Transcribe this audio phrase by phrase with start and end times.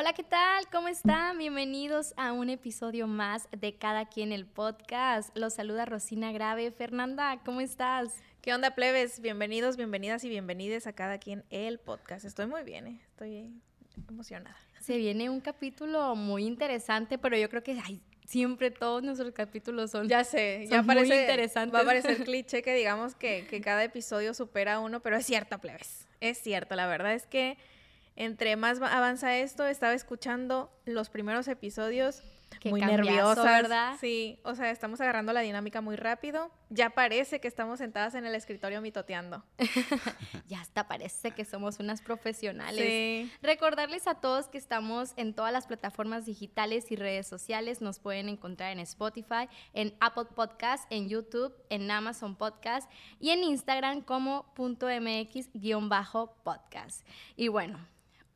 [0.00, 0.66] Hola, ¿qué tal?
[0.72, 1.36] ¿Cómo están?
[1.36, 5.28] Bienvenidos a un episodio más de Cada quien el podcast.
[5.36, 6.70] Los saluda Rosina Grave.
[6.70, 8.14] Fernanda, ¿cómo estás?
[8.40, 9.20] ¿Qué onda, plebes?
[9.20, 12.24] Bienvenidos, bienvenidas y bienvenides a cada quien el podcast.
[12.24, 13.00] Estoy muy bien, ¿eh?
[13.10, 13.52] estoy
[14.08, 14.56] emocionada.
[14.80, 19.90] Se viene un capítulo muy interesante, pero yo creo que ay, siempre todos nuestros capítulos
[19.90, 21.74] son Ya sé, Son ya muy parece, interesantes.
[21.74, 25.26] va a parecer cliché que digamos que, que cada episodio supera a uno, pero es
[25.26, 26.08] cierto, plebes.
[26.20, 27.58] Es cierto, la verdad es que
[28.16, 32.22] entre más va- avanza esto, estaba escuchando los primeros episodios
[32.58, 33.44] Qué muy nerviosas.
[33.44, 33.96] ¿verdad?
[34.00, 36.50] Sí, o sea, estamos agarrando la dinámica muy rápido.
[36.68, 39.44] Ya parece que estamos sentadas en el escritorio mitoteando.
[40.48, 42.84] Ya hasta parece que somos unas profesionales.
[42.84, 43.30] Sí.
[43.40, 47.80] Recordarles a todos que estamos en todas las plataformas digitales y redes sociales.
[47.80, 53.44] Nos pueden encontrar en Spotify, en Apple Podcast, en YouTube, en Amazon Podcast y en
[53.44, 54.88] Instagram como punto
[55.80, 57.06] .mx-podcast.
[57.36, 57.78] Y bueno,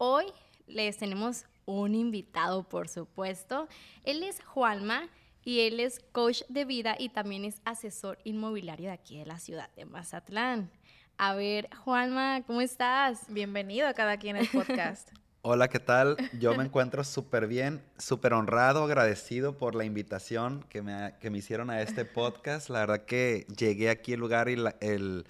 [0.04, 0.26] hoy
[0.66, 3.68] les tenemos un invitado, por supuesto.
[4.04, 5.08] Él es Juanma
[5.42, 9.38] y él es coach de vida y también es asesor inmobiliario de aquí de la
[9.38, 10.70] ciudad de Mazatlán.
[11.16, 13.22] A ver, Juanma, ¿cómo estás?
[13.28, 15.08] Bienvenido a cada quien el podcast.
[15.46, 16.16] Hola, ¿qué tal?
[16.38, 21.38] Yo me encuentro súper bien, súper honrado, agradecido por la invitación que me, que me
[21.38, 22.68] hicieron a este podcast.
[22.68, 25.24] La verdad que llegué aquí al lugar y la, el-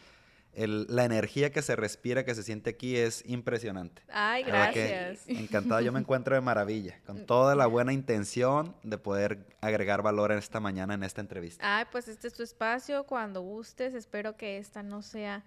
[0.57, 4.03] el- la energía que se respira, que se siente aquí es impresionante.
[4.09, 5.29] Ay, La gracias.
[5.29, 10.33] Encantado, yo me encuentro de maravilla, con toda la buena intención de poder agregar valor
[10.33, 11.79] en esta mañana, en esta entrevista.
[11.79, 13.05] Ay, pues este es tu espacio.
[13.05, 15.45] Cuando gustes, espero que esta no sea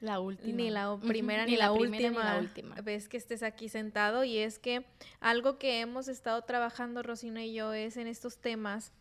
[0.00, 0.56] La última.
[0.56, 2.74] Ni la primera ni, la, primera última ni la última.
[2.76, 4.24] vez que estés aquí sentado.
[4.24, 4.86] Y es que
[5.20, 8.92] algo que hemos estado trabajando Rosina y yo es en estos temas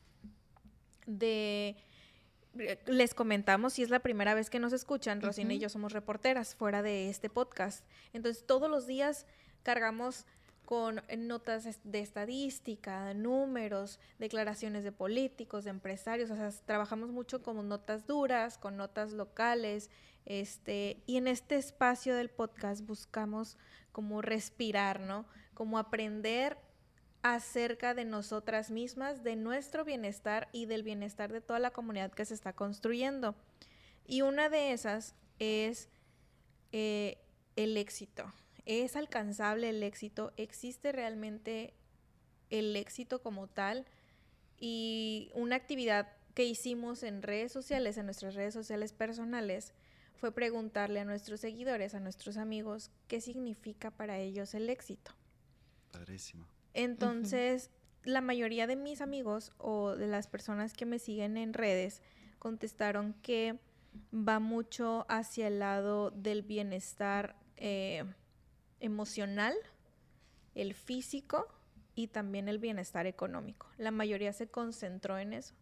[1.06, 1.76] de...
[2.86, 6.56] Les comentamos, si es la primera vez que nos escuchan, Rosina y yo somos reporteras
[6.56, 7.86] fuera de este podcast.
[8.14, 9.26] Entonces todos los días
[9.64, 10.26] cargamos
[10.66, 17.68] con notas de estadística, números, declaraciones de políticos, de empresarios, o sea, trabajamos mucho con
[17.68, 19.90] notas duras, con notas locales,
[20.26, 23.58] este, y en este espacio del podcast buscamos
[23.92, 25.26] como respirar, ¿no?
[25.56, 26.58] Como aprender
[27.22, 32.26] acerca de nosotras mismas, de nuestro bienestar y del bienestar de toda la comunidad que
[32.26, 33.36] se está construyendo.
[34.06, 35.90] Y una de esas es
[36.72, 37.18] eh,
[37.56, 38.32] el éxito.
[38.66, 40.32] ¿Es alcanzable el éxito?
[40.38, 41.74] ¿Existe realmente
[42.50, 43.86] el éxito como tal?
[44.58, 49.74] Y una actividad que hicimos en redes sociales, en nuestras redes sociales personales,
[50.16, 55.12] fue preguntarle a nuestros seguidores, a nuestros amigos, qué significa para ellos el éxito.
[55.92, 56.46] Padrísimo.
[56.74, 57.72] Entonces,
[58.04, 62.02] la mayoría de mis amigos o de las personas que me siguen en redes
[62.40, 63.60] contestaron que
[64.14, 68.06] va mucho hacia el lado del bienestar eh,
[68.80, 69.54] emocional,
[70.56, 71.48] el físico
[71.96, 73.68] y también el bienestar económico.
[73.78, 75.54] La mayoría se concentró en eso.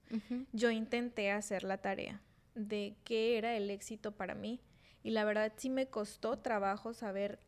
[0.54, 2.22] Yo intenté hacer la tarea
[2.54, 4.62] de qué era el éxito para mí
[5.04, 7.40] y la verdad sí me costó trabajo saber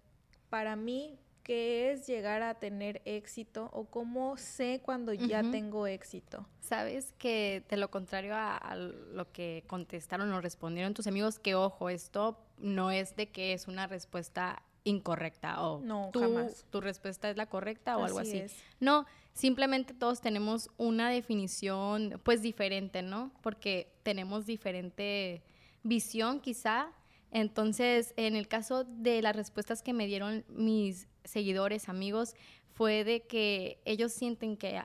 [0.50, 6.46] para mí qué es llegar a tener éxito o cómo sé cuando ya tengo éxito.
[6.60, 11.56] Sabes que de lo contrario a, a lo que contestaron o respondieron tus amigos, que
[11.56, 16.66] ojo, esto no es de que es una respuesta incorrecta o No, tú- jamás.
[16.70, 18.38] tu respuesta es la correcta o algo así.
[18.38, 18.56] es.
[18.80, 23.32] No, simplemente todos tenemos una definición pues diferente, ¿no?
[23.42, 25.44] Porque tenemos diferente
[25.84, 26.92] visión quizá.
[27.32, 32.36] Entonces, en el caso de las respuestas que me dieron mis seguidores, amigos,
[32.74, 34.82] fue de que ellos sienten que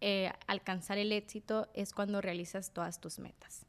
[0.00, 3.66] eh, alcanzar el éxito es cuando realizas todas tus metas.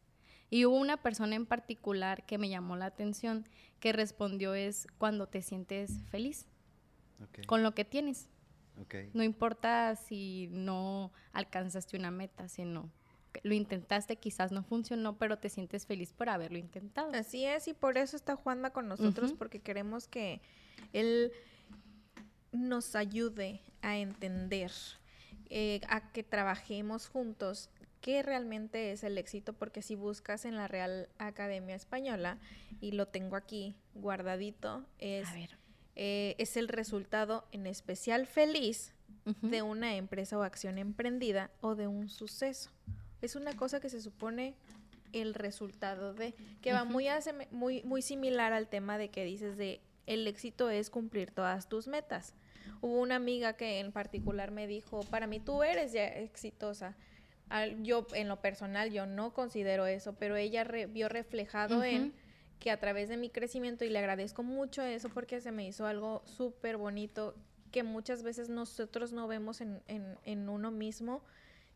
[0.50, 3.48] Y hubo una persona en particular que me llamó la atención
[3.80, 6.48] que respondió es cuando te sientes feliz
[7.48, 8.30] con lo que tienes.
[9.14, 12.90] No importa si no alcanzaste una meta, sino
[13.34, 17.12] que lo intentaste, quizás no funcionó, pero te sientes feliz por haberlo intentado.
[17.14, 20.42] Así es, y por eso está Juanma con nosotros, porque queremos que
[20.94, 21.32] él
[22.52, 24.72] nos ayude a entender,
[25.50, 27.70] eh, a que trabajemos juntos
[28.02, 32.38] qué realmente es el éxito, porque si buscas en la Real Academia Española,
[32.82, 35.28] y lo tengo aquí guardadito, es,
[35.96, 38.94] eh, es el resultado en especial feliz
[39.42, 42.72] de una empresa o acción emprendida o de un suceso.
[43.22, 44.56] Es una cosa que se supone
[45.12, 47.08] el resultado de, que va muy,
[47.52, 51.88] muy, muy similar al tema de que dices de el éxito es cumplir todas tus
[51.88, 52.34] metas.
[52.82, 56.96] Hubo una amiga que en particular me dijo, para mí tú eres ya exitosa.
[57.82, 62.14] yo en lo personal yo no considero eso, pero ella vio reflejado en
[62.60, 65.86] que a través de mi crecimiento, y le agradezco mucho eso porque se me hizo
[65.86, 67.36] algo súper bonito
[67.72, 71.22] que muchas veces nosotros no vemos en, en, en uno mismo,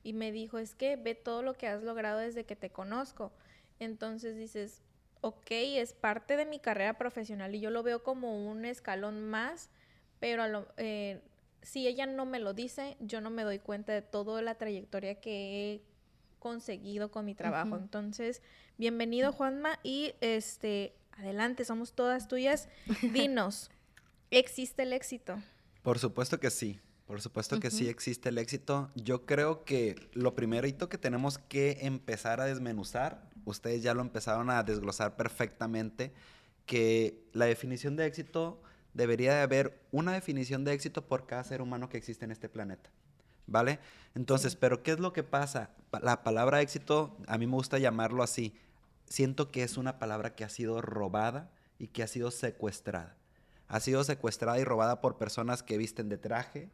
[0.04, 3.32] y me dijo, es que ve todo lo que has logrado desde que te conozco.
[3.80, 4.82] Entonces dices,
[5.22, 9.70] ok, es parte de mi carrera profesional y yo lo veo como un escalón más,
[10.24, 11.20] pero a lo, eh,
[11.64, 15.20] si ella no me lo dice, yo no me doy cuenta de toda la trayectoria
[15.20, 15.82] que he
[16.40, 17.76] conseguido con mi trabajo.
[17.76, 18.42] Entonces,
[18.78, 22.70] bienvenido Juanma y este, adelante, somos todas tuyas.
[23.14, 23.70] Dinos,
[24.32, 25.44] ¿existe el éxito?
[25.82, 26.80] Por supuesto que sí.
[27.06, 28.92] Por supuesto que sí existe el éxito.
[28.96, 34.50] Yo creo que lo primerito que tenemos que empezar a desmenuzar, ustedes ya lo empezaron
[34.50, 36.14] a desglosar perfectamente,
[36.66, 38.62] que la definición de éxito
[38.94, 42.50] debería de haber una definición de éxito por cada ser humano que existe en este
[42.50, 42.90] planeta.
[43.46, 43.80] ¿Vale?
[44.16, 45.72] Entonces, pero ¿qué es lo que pasa?
[46.02, 48.56] La palabra éxito, a mí me gusta llamarlo así.
[49.06, 53.18] Siento que es una palabra que ha sido robada y que ha sido secuestrada.
[53.68, 56.70] Ha sido secuestrada y robada por personas que visten de traje,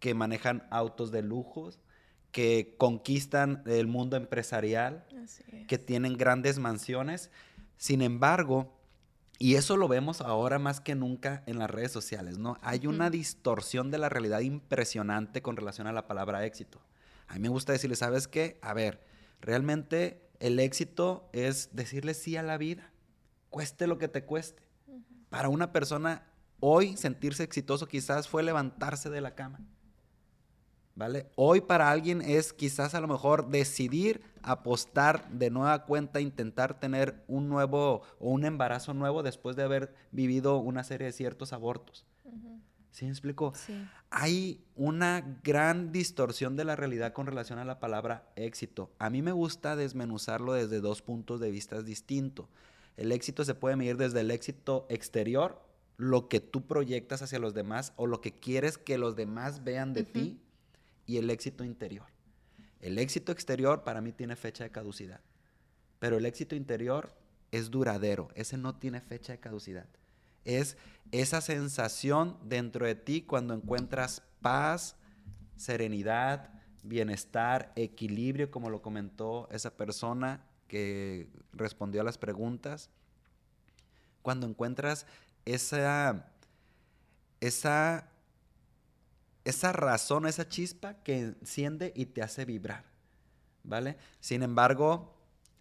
[0.00, 1.78] que manejan autos de lujos,
[2.32, 5.06] que conquistan el mundo empresarial,
[5.68, 7.30] que tienen grandes mansiones.
[7.76, 8.72] Sin embargo,
[9.42, 12.58] y eso lo vemos ahora más que nunca en las redes sociales, ¿no?
[12.62, 16.80] Hay una distorsión de la realidad impresionante con relación a la palabra éxito.
[17.26, 18.60] A mí me gusta decirle, ¿sabes qué?
[18.62, 19.04] A ver,
[19.40, 22.92] realmente el éxito es decirle sí a la vida,
[23.50, 24.62] cueste lo que te cueste.
[25.28, 26.24] Para una persona,
[26.60, 29.58] hoy sentirse exitoso quizás fue levantarse de la cama.
[30.94, 31.26] ¿Vale?
[31.36, 37.22] Hoy para alguien es quizás a lo mejor decidir apostar de nueva cuenta, intentar tener
[37.28, 42.04] un nuevo o un embarazo nuevo después de haber vivido una serie de ciertos abortos.
[42.90, 43.54] ¿Sí me explico?
[44.10, 48.90] Hay una gran distorsión de la realidad con relación a la palabra éxito.
[48.98, 52.48] A mí me gusta desmenuzarlo desde dos puntos de vista distintos.
[52.98, 55.62] El éxito se puede medir desde el éxito exterior,
[55.96, 59.94] lo que tú proyectas hacia los demás o lo que quieres que los demás vean
[59.94, 60.42] de ti
[61.06, 62.06] y el éxito interior.
[62.80, 65.20] El éxito exterior para mí tiene fecha de caducidad,
[65.98, 67.14] pero el éxito interior
[67.52, 69.86] es duradero, ese no tiene fecha de caducidad.
[70.44, 70.76] Es
[71.12, 74.96] esa sensación dentro de ti cuando encuentras paz,
[75.56, 76.50] serenidad,
[76.82, 82.90] bienestar, equilibrio, como lo comentó esa persona que respondió a las preguntas.
[84.22, 85.06] Cuando encuentras
[85.44, 86.32] esa,
[87.40, 88.08] esa
[89.44, 92.84] esa razón, esa chispa que enciende y te hace vibrar,
[93.64, 93.96] ¿vale?
[94.20, 95.16] Sin embargo,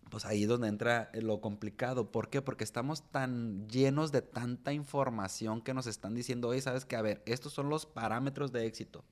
[0.09, 2.11] pues ahí es donde entra lo complicado.
[2.11, 2.41] ¿Por qué?
[2.41, 7.01] Porque estamos tan llenos de tanta información que nos están diciendo, oye, sabes que, a
[7.01, 9.03] ver, estos son los parámetros de éxito.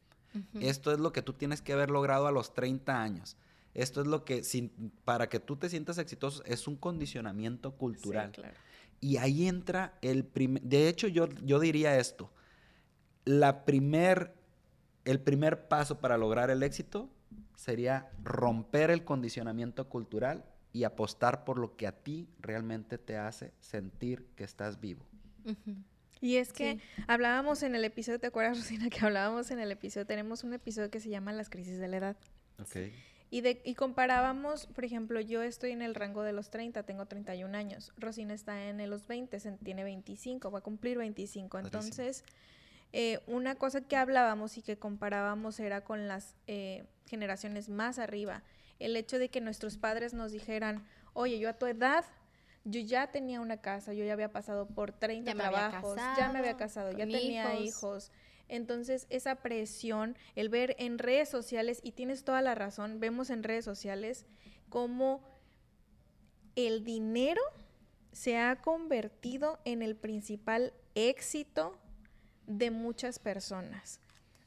[0.59, 3.35] Esto es lo que tú tienes que haber logrado a los 30 años.
[3.73, 8.31] Esto es lo que, sin, para que tú te sientas exitoso, es un condicionamiento cultural.
[8.31, 8.53] claro.
[9.01, 12.29] Y ahí entra el primer, de hecho yo, yo diría esto,
[13.23, 14.35] la primer
[15.09, 17.09] el primer paso para lograr el éxito
[17.55, 23.53] sería romper el condicionamiento cultural y apostar por lo que a ti realmente te hace
[23.59, 25.05] sentir que estás vivo.
[26.21, 28.89] Y es que hablábamos en el episodio, ¿te acuerdas, Rosina?
[28.89, 31.97] Que hablábamos en el episodio, tenemos un episodio que se llama Las crisis de la
[31.97, 32.17] edad.
[32.59, 32.91] Ok.
[33.31, 37.05] Y, de, y comparábamos, por ejemplo, yo estoy en el rango de los 30, tengo
[37.05, 37.93] 31 años.
[37.97, 41.59] Rosina está en los 20, tiene 25, va a cumplir 25.
[41.59, 42.23] Entonces,
[42.91, 48.43] eh, una cosa que hablábamos y que comparábamos era con las eh, generaciones más arriba.
[48.79, 52.05] El hecho de que nuestros padres nos dijeran, oye, yo a tu edad,
[52.63, 56.57] yo ya tenía una casa, yo ya había pasado por 30 trabajos, ya me había
[56.57, 58.11] casado, ya tenía hijos.
[58.47, 63.43] Entonces, esa presión, el ver en redes sociales, y tienes toda la razón, vemos en
[63.43, 64.25] redes sociales
[64.69, 65.21] cómo
[66.55, 67.41] el dinero
[68.11, 71.77] se ha convertido en el principal éxito
[72.49, 74.01] de muchas personas.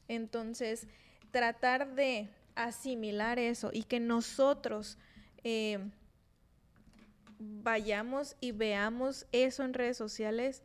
[0.07, 0.87] Entonces,
[1.31, 4.99] tratar de asimilar eso y que nosotros
[5.43, 5.79] eh,
[7.39, 10.61] vayamos y veamos eso en redes sociales,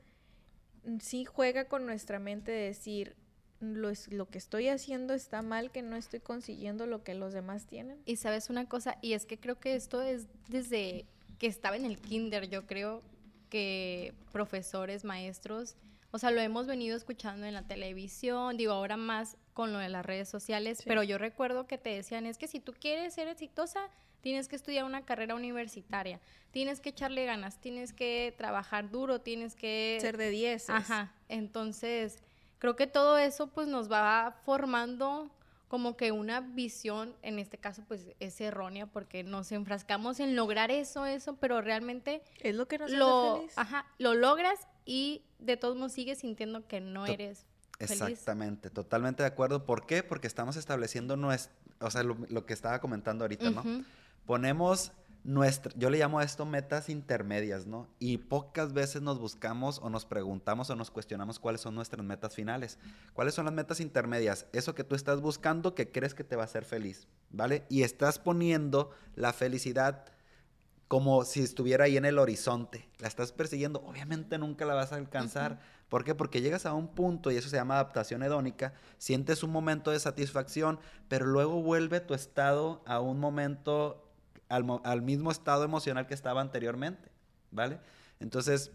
[1.01, 3.17] sí juega con nuestra mente de decir,
[3.61, 7.67] lo, lo, que estoy haciendo está mal, que no estoy consiguiendo lo que los demás
[7.67, 8.01] tienen.
[8.05, 11.07] Y sabes una cosa, y es que creo que esto es desde
[11.39, 13.03] que estaba en el kinder, yo creo
[13.49, 15.77] que profesores, maestros,
[16.11, 19.89] o sea, lo hemos venido escuchando en la televisión, digo, ahora más con lo de
[19.89, 23.29] las redes sociales, pero yo recuerdo que te decían, es que si tú quieres ser
[23.29, 23.81] exitosa,
[24.21, 29.55] tienes que estudiar una carrera universitaria, tienes que echarle ganas, tienes que trabajar duro, tienes
[29.55, 29.99] que...
[30.01, 30.71] Ser de 10.
[30.71, 32.23] Ajá, entonces
[32.59, 35.31] creo que todo eso pues nos va formando
[35.69, 40.71] como que una visión, en este caso pues es errónea porque nos enfrascamos en lograr
[40.71, 43.59] eso, eso, pero realmente es lo que nos lo, hace feliz.
[43.59, 47.45] Ajá, lo logras y de todos modos sigues sintiendo que no eres
[47.79, 48.01] feliz.
[48.01, 49.67] Exactamente, totalmente de acuerdo.
[49.67, 50.03] ¿Por qué?
[50.03, 53.63] Porque estamos estableciendo nuestro, o sea, lo, que estaba comentando ahorita, ¿no?
[54.25, 54.93] Ponemos
[55.25, 57.87] nuestra, yo le llamo a esto metas intermedias, ¿no?
[57.99, 62.35] Y pocas veces nos buscamos o nos preguntamos o nos cuestionamos cuáles son nuestras metas
[62.35, 62.79] finales.
[63.13, 64.47] ¿Cuáles son las metas intermedias?
[64.55, 67.67] Eso que tú estás buscando que crees que te va a hacer feliz, ¿vale?
[67.69, 70.07] Y estás poniendo la felicidad
[70.89, 72.89] como si estuviera ahí en el horizonte.
[72.99, 75.61] La estás persiguiendo, obviamente nunca la vas a alcanzar.
[75.91, 76.15] ¿Por qué?
[76.15, 80.01] Porque llegas a un punto, y eso se llama adaptación hedónica, sientes un momento de
[80.01, 84.09] satisfacción, pero luego vuelve tu estado a un momento
[84.49, 87.11] al, mismo estado emocional que estaba anteriormente,
[87.51, 87.81] ¿vale?
[88.19, 88.71] Entonces,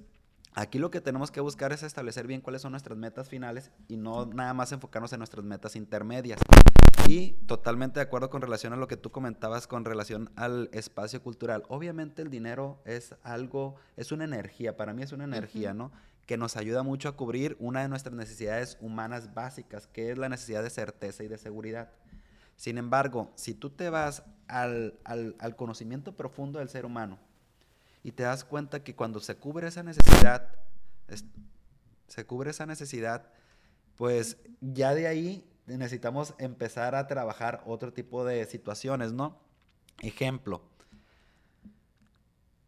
[0.53, 3.97] aquí lo que tenemos que buscar es establecer bien cuáles son nuestras metas finales y
[3.97, 6.39] no nada más enfocarnos en nuestras metas intermedias.
[7.13, 11.21] Y totalmente de acuerdo con relación a lo que tú comentabas con relación al espacio
[11.21, 11.61] cultural.
[11.67, 15.91] Obviamente el dinero es algo, es una energía, para mí es una energía, ¿no?
[16.25, 20.27] Que nos ayuda mucho a cubrir una de nuestras necesidades humanas básicas, que es la
[20.27, 21.91] necesidad de certeza y de seguridad.
[22.55, 24.97] Sin embargo, si tú te vas al,
[25.55, 27.19] conocimiento profundo del ser humano
[28.03, 30.49] y te das cuenta que cuando se cubre esa necesidad,
[32.07, 33.29] se cubre esa necesidad,
[33.97, 39.37] pues ya de ahí necesitamos empezar a trabajar otro tipo de situaciones, ¿no?
[40.01, 40.61] Ejemplo,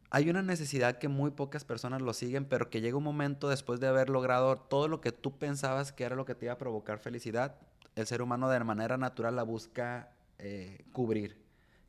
[0.09, 3.79] hay una necesidad que muy pocas personas lo siguen, pero que llega un momento después
[3.79, 6.57] de haber logrado todo lo que tú pensabas que era lo que te iba a
[6.57, 7.57] provocar felicidad,
[7.95, 11.41] el ser humano de manera natural la busca eh, cubrir,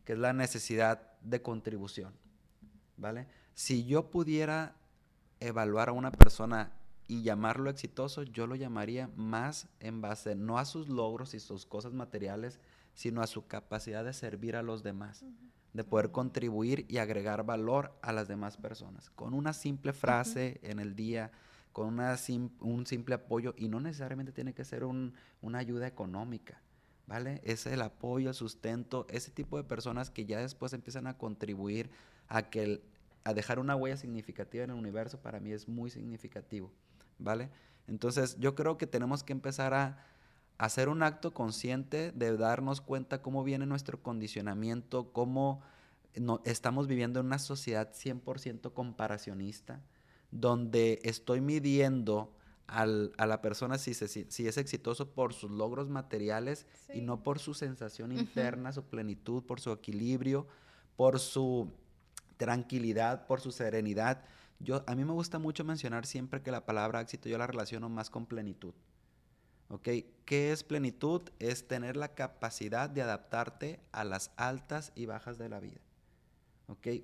[0.04, 2.14] que es la necesidad de contribución,
[2.96, 3.26] ¿vale?
[3.54, 4.75] Si yo pudiera
[5.40, 6.72] evaluar a una persona
[7.08, 11.66] y llamarlo exitoso, yo lo llamaría más en base no a sus logros y sus
[11.66, 12.58] cosas materiales,
[12.94, 15.25] sino a su capacidad de servir a los demás,
[15.72, 19.10] de poder contribuir y agregar valor a las demás personas.
[19.10, 21.30] Con una simple frase en el día,
[21.72, 22.16] con una
[22.60, 26.62] un simple apoyo y no necesariamente tiene que ser una ayuda económica,
[27.06, 27.40] ¿vale?
[27.44, 31.90] Es el apoyo, el sustento, ese tipo de personas que ya después empiezan a contribuir
[32.28, 32.82] a que
[33.25, 36.72] a dejar una huella significativa en el universo para mí es muy significativo,
[37.18, 37.50] ¿vale?
[37.87, 40.04] Entonces yo creo que tenemos que empezar a
[40.58, 45.62] hacer un acto consciente de darnos cuenta cómo viene nuestro condicionamiento, cómo
[46.14, 49.82] no, estamos viviendo en una sociedad 100% comparacionista,
[50.30, 52.32] donde estoy midiendo
[52.68, 52.87] a
[53.26, 58.11] la persona si, si, es exitoso por sus logros materiales y no por su sensación
[58.11, 60.49] interna, su plenitud, por su equilibrio,
[60.96, 61.70] por su
[62.37, 64.25] tranquilidad, por su serenidad.
[64.58, 67.88] Yo, a mí me gusta mucho mencionar siempre que la palabra éxito yo la relaciono
[67.88, 68.75] más con plenitud.
[69.68, 69.88] ¿Ok?
[70.25, 71.22] ¿Qué es plenitud?
[71.38, 75.80] Es tener la capacidad de adaptarte a las altas y bajas de la vida.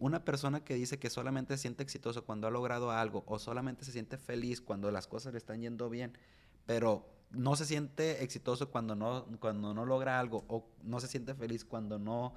[0.00, 3.84] Una persona que dice que solamente se siente exitoso cuando ha logrado algo o solamente
[3.84, 6.18] se siente feliz cuando las cosas le están yendo bien,
[6.66, 11.34] pero no se siente exitoso cuando no, cuando no logra algo o no se siente
[11.34, 12.34] feliz cuando no,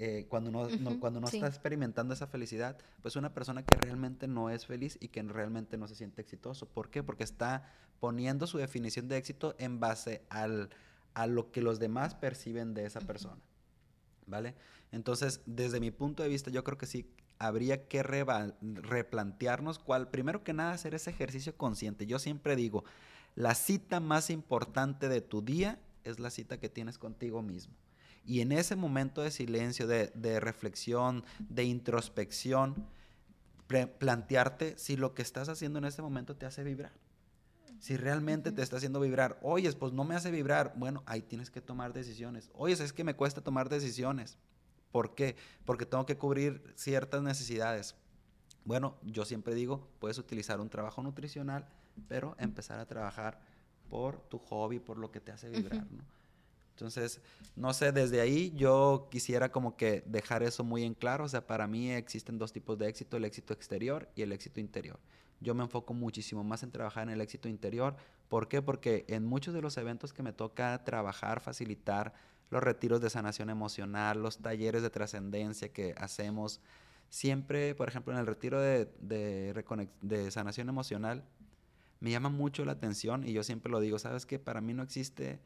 [0.00, 0.68] eh, cuando no,
[1.00, 5.08] cuando no está experimentando esa felicidad, pues una persona que realmente no es feliz y
[5.08, 6.66] que realmente no se siente exitoso.
[6.66, 7.02] ¿Por qué?
[7.02, 10.70] Porque está poniendo su definición de éxito en base al,
[11.14, 13.40] a lo que los demás perciben de esa persona.
[14.26, 14.54] ¿Vale?
[14.92, 20.44] Entonces, desde mi punto de vista, yo creo que sí habría que replantearnos cuál, primero
[20.44, 22.06] que nada, hacer ese ejercicio consciente.
[22.06, 22.84] Yo siempre digo,
[23.34, 27.74] la cita más importante de tu día es la cita que tienes contigo mismo.
[28.28, 32.86] Y en ese momento de silencio, de, reflexión, de introspección,
[33.98, 36.92] plantearte si lo que estás haciendo en ese momento te hace vibrar.
[37.78, 41.50] Si realmente te está haciendo vibrar, oye, pues no me hace vibrar, bueno, ahí tienes
[41.50, 42.50] que tomar decisiones.
[42.52, 44.36] Oye, es que me cuesta tomar decisiones.
[44.92, 45.34] ¿Por qué?
[45.64, 47.94] Porque tengo que cubrir ciertas necesidades.
[48.66, 51.66] Bueno, yo siempre digo, puedes utilizar un trabajo nutricional,
[52.08, 53.40] pero empezar a trabajar
[53.88, 56.17] por tu hobby, por lo que te hace vibrar, ¿no?
[56.78, 57.20] Entonces,
[57.56, 61.24] no sé, desde ahí yo quisiera como que dejar eso muy en claro.
[61.24, 64.60] O sea, para mí existen dos tipos de éxito, el éxito exterior y el éxito
[64.60, 65.00] interior.
[65.40, 67.96] Yo me enfoco muchísimo más en trabajar en el éxito interior.
[68.28, 68.62] ¿Por qué?
[68.62, 72.14] Porque en muchos de los eventos que me toca trabajar, facilitar,
[72.50, 76.60] los retiros de sanación emocional, los talleres de trascendencia que hacemos.
[77.10, 81.24] Siempre, por ejemplo, en el retiro de, de, sanación emocional,
[82.00, 84.82] me llama mucho la atención y yo siempre lo digo, sabes que para mí no
[84.82, 85.40] existe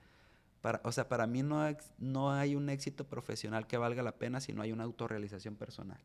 [0.62, 1.60] Para, o sea, para mí no,
[1.98, 6.00] no hay un éxito profesional que valga la pena si no hay una autorrealización personal.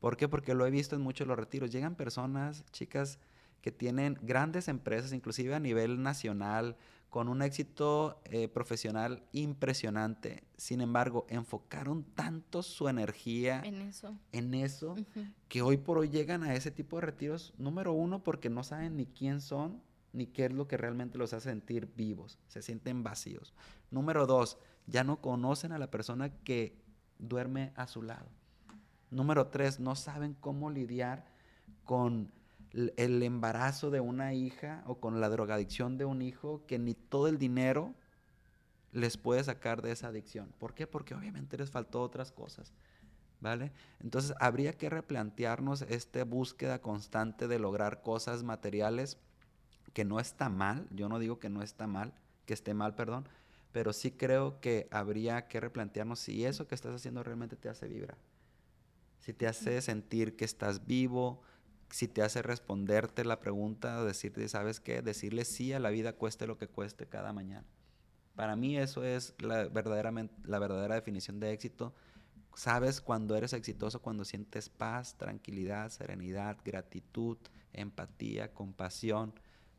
[0.00, 0.28] ¿Por qué?
[0.28, 1.70] Porque lo he visto en muchos de los retiros.
[1.70, 3.18] Llegan personas, chicas,
[3.62, 6.76] que tienen grandes empresas, inclusive a nivel nacional,
[7.10, 10.44] con un éxito eh, profesional impresionante.
[10.56, 14.96] Sin embargo, enfocaron tanto su energía en eso, en eso
[15.48, 18.96] que hoy por hoy llegan a ese tipo de retiros, número uno, porque no saben
[18.96, 19.80] ni quién son,
[20.16, 23.52] ni qué es lo que realmente los hace sentir vivos, se sienten vacíos.
[23.90, 26.80] Número dos, ya no conocen a la persona que
[27.18, 28.30] duerme a su lado.
[29.10, 31.26] Número tres, no saben cómo lidiar
[31.84, 32.32] con
[32.72, 37.28] el embarazo de una hija o con la drogadicción de un hijo que ni todo
[37.28, 37.94] el dinero
[38.92, 40.50] les puede sacar de esa adicción.
[40.58, 40.86] ¿Por qué?
[40.86, 42.72] Porque obviamente les faltó otras cosas.
[43.38, 43.70] ¿Vale?
[44.00, 49.18] Entonces habría que replantearnos esta búsqueda constante de lograr cosas materiales
[49.96, 52.12] que no está mal, yo no digo que no está mal,
[52.44, 53.26] que esté mal, perdón,
[53.72, 57.88] pero sí creo que habría que replantearnos si eso que estás haciendo realmente te hace
[57.88, 58.18] vibrar,
[59.20, 61.40] si te hace sentir que estás vivo,
[61.88, 65.00] si te hace responderte la pregunta, decirte, ¿sabes qué?
[65.00, 67.64] Decirle sí a la vida cueste lo que cueste cada mañana.
[68.34, 71.94] Para mí eso es la, verdaderamente, la verdadera definición de éxito.
[72.54, 77.38] Sabes cuando eres exitoso, cuando sientes paz, tranquilidad, serenidad, gratitud,
[77.72, 79.32] empatía, compasión,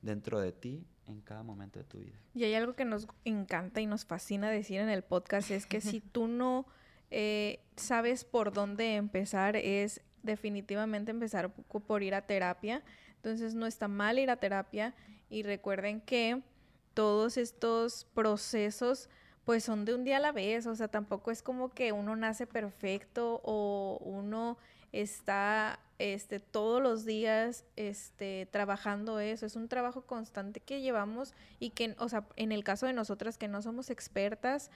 [0.08, 2.18] dentro de ti en cada momento de tu vida.
[2.34, 5.82] Y hay algo que nos encanta y nos fascina decir en el podcast, es que
[5.82, 6.66] si tú no
[7.12, 12.84] eh, sabes por dónde empezar, es definitivamente empezar por ir a terapia.
[13.18, 14.96] Entonces no está mal ir a terapia
[15.30, 16.42] y recuerden que
[16.94, 19.10] todos estos procesos
[19.44, 22.18] pues son de un día a la vez, o sea, tampoco es como que uno
[22.18, 24.58] nace perfecto o uno
[24.92, 29.46] está este, todos los días este, trabajando eso.
[29.46, 33.38] Es un trabajo constante que llevamos y que, o sea, en el caso de nosotras
[33.38, 34.70] que no somos expertas,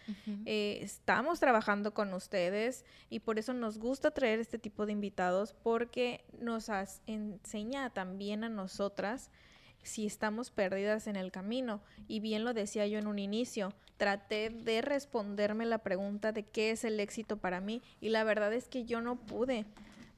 [0.45, 5.53] eh, estamos trabajando con ustedes y por eso nos gusta traer este tipo de invitados
[5.53, 6.69] porque nos
[7.05, 9.29] enseña también a nosotras
[9.83, 11.81] si estamos perdidas en el camino.
[12.07, 16.71] Y bien lo decía yo en un inicio, traté de responderme la pregunta de qué
[16.71, 19.65] es el éxito para mí y la verdad es que yo no pude.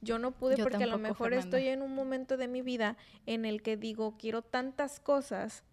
[0.04, 3.44] Yo no pude porque a lo mejor estoy en un momento de mi vida en
[3.44, 5.64] el que digo, quiero tantas cosas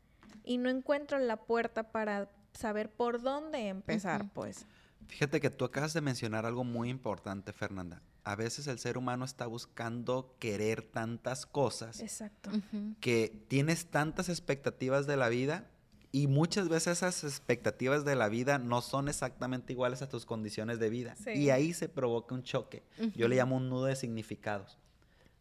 [0.44, 4.66] y no encuentro la puerta para saber por dónde empezar, pues.
[5.08, 8.02] Fíjate que tú acabas de mencionar algo muy importante, Fernanda.
[8.24, 12.00] A veces el ser humano está buscando querer tantas cosas.
[12.00, 12.52] Exacto.
[13.00, 15.70] Que tienes tantas expectativas de la vida
[16.12, 20.78] y muchas veces esas expectativas de la vida no son exactamente iguales a tus condiciones
[20.80, 21.16] de vida.
[21.34, 22.84] Y ahí se provoca un choque.
[23.16, 24.78] Yo le llamo un nudo de significados.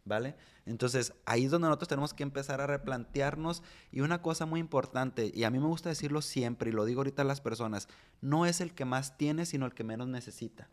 [0.05, 0.35] ¿Vale?
[0.67, 3.63] Entonces, ahí es donde nosotros tenemos que empezar a replantearnos.
[3.91, 7.01] Y una cosa muy importante, y a mí me gusta decirlo siempre, y lo digo
[7.01, 7.89] ahorita a las personas,
[8.21, 10.69] no es el que más tiene, sino el que menos necesita.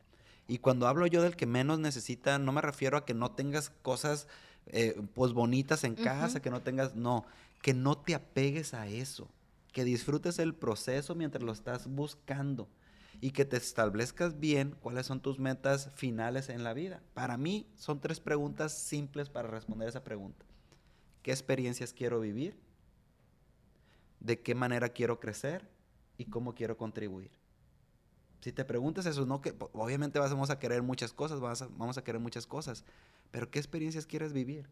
[0.48, 3.70] Y cuando hablo yo del que menos necesita, no me refiero a que no tengas
[3.82, 4.28] cosas
[4.68, 7.26] eh, pues bonitas en casa, que no tengas, no,
[7.62, 9.28] que no te apegues a eso
[9.78, 12.68] que disfrutes el proceso mientras lo estás buscando
[13.22, 17.04] y que te establezcas bien cuáles son tus metas finales en la vida.
[17.14, 20.44] Para mí son tres preguntas simples para responder esa pregunta.
[21.22, 22.60] ¿Qué experiencias quiero vivir?
[24.20, 25.70] ¿De qué manera quiero crecer?
[26.18, 27.30] ¿Y cómo quiero contribuir?
[28.42, 32.00] Si te preguntas eso, no que obviamente vamos a querer muchas cosas, vamos a, vamos
[32.00, 32.84] a querer muchas cosas,
[33.30, 34.68] pero ¿qué experiencias quieres vivir?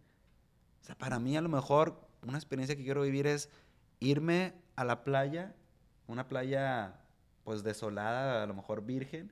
[0.97, 3.51] Para mí a lo mejor una experiencia que quiero vivir es
[3.99, 5.55] irme a la playa,
[6.07, 6.99] una playa
[7.43, 9.31] pues desolada, a lo mejor virgen,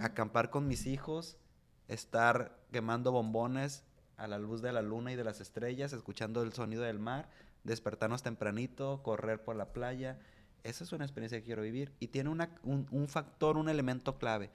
[0.00, 1.36] acampar con mis hijos,
[1.88, 3.84] estar quemando bombones
[4.16, 7.28] a la luz de la luna y de las estrellas, escuchando el sonido del mar,
[7.64, 10.18] despertarnos tempranito, correr por la playa.
[10.64, 12.46] Esa es una experiencia que quiero vivir y tiene un,
[12.90, 14.50] un, factor, un elemento clave.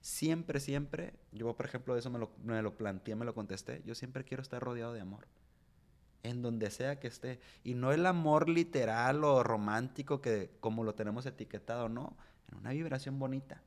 [0.00, 3.94] Siempre, siempre, yo por ejemplo eso me lo, me lo planteé, me lo contesté, yo
[3.94, 5.26] siempre quiero estar rodeado de amor
[6.22, 7.40] en donde sea que esté.
[7.64, 12.16] Y no el amor literal o romántico que como lo tenemos etiquetado, no,
[12.50, 13.62] en una vibración bonita,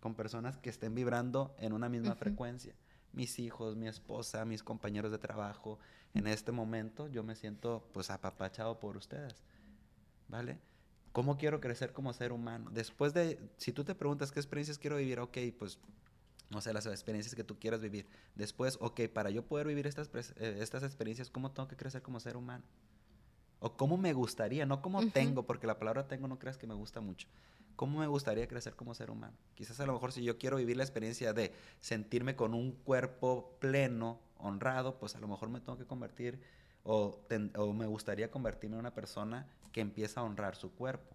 [0.00, 2.74] con personas que estén vibrando en una misma frecuencia.
[3.12, 5.78] Mis hijos, mi esposa, mis compañeros de trabajo.
[6.14, 9.42] En este momento yo me siento pues apapachado por ustedes.
[10.28, 10.58] ¿Vale?
[11.12, 12.70] ¿Cómo quiero crecer como ser humano?
[12.70, 15.80] Después de, si tú te preguntas qué experiencias quiero vivir, ok, pues
[16.50, 18.06] no sé, las experiencias que tú quieras vivir.
[18.34, 22.20] Después, ok, para yo poder vivir estas, eh, estas experiencias, ¿cómo tengo que crecer como
[22.20, 22.64] ser humano?
[23.60, 26.74] O cómo me gustaría, no cómo tengo, porque la palabra tengo no creas que me
[26.74, 27.28] gusta mucho.
[27.76, 29.34] ¿Cómo me gustaría crecer como ser humano?
[29.54, 33.56] Quizás a lo mejor si yo quiero vivir la experiencia de sentirme con un cuerpo
[33.60, 36.40] pleno, honrado, pues a lo mejor me tengo que convertir
[36.82, 37.20] o,
[37.56, 41.14] o me gustaría convertirme en una persona que empieza a honrar su cuerpo.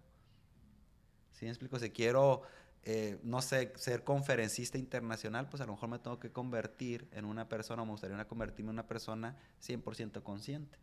[1.32, 1.78] ¿Sí me explico?
[1.78, 2.42] Si quiero,
[2.88, 7.24] eh, no sé, ser conferencista internacional, pues a lo mejor me tengo que convertir en
[7.24, 10.78] una persona, me gustaría convertirme en una persona 100% consciente.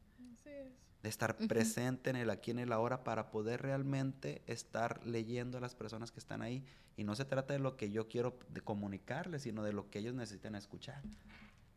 [1.02, 5.62] De estar presente en el aquí, en el ahora, para poder realmente estar leyendo a
[5.62, 6.64] las personas que están ahí.
[6.96, 10.00] Y no se trata de lo que yo quiero de comunicarles, sino de lo que
[10.00, 11.02] ellos necesitan escuchar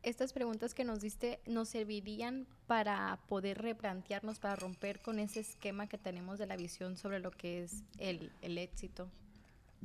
[0.06, 5.88] estas preguntas que nos diste nos servirían para poder replantearnos, para romper con ese esquema
[5.88, 9.10] que tenemos de la visión sobre lo que es el, éxito?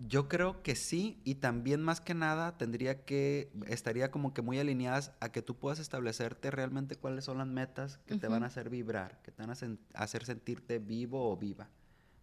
[0.07, 4.57] Yo creo que sí, y también más que nada tendría que, estaría como que muy
[4.57, 8.47] alineadas a que tú puedas establecerte realmente cuáles son las metas que te van a
[8.47, 11.69] hacer vibrar, que te van a hacer sentirte vivo o viva,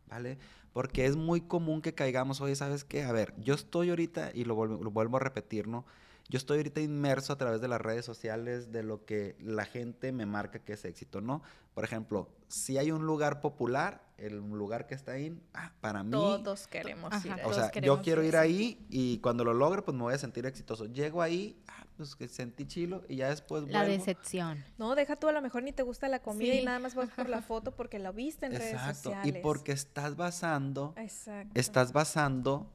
[0.08, 0.38] ¿vale?
[0.72, 3.04] Porque es muy común que caigamos, oye, ¿sabes qué?
[3.04, 5.84] A ver, yo estoy ahorita, y lo vuelvo a repetir, ¿no?
[6.28, 10.12] Yo estoy ahorita inmerso a través de las redes sociales de lo que la gente
[10.12, 11.42] me marca que es éxito, ¿no?
[11.72, 16.10] Por ejemplo, si hay un lugar popular, el lugar que está ahí, ah, para mí...
[16.10, 17.32] Todos queremos ir.
[17.44, 20.44] O sea, yo quiero ir ahí y cuando lo logre, pues me voy a sentir
[20.44, 20.86] exitoso.
[20.86, 24.62] Llego ahí, ah, pues que sentí chilo y ya después La decepción.
[24.76, 27.08] No, deja tú, a lo mejor ni te gusta la comida y nada más vas
[27.10, 29.26] por la foto porque la viste en redes sociales.
[29.26, 30.92] Y porque estás basando...
[30.96, 31.52] Exacto.
[31.54, 32.70] Estás basando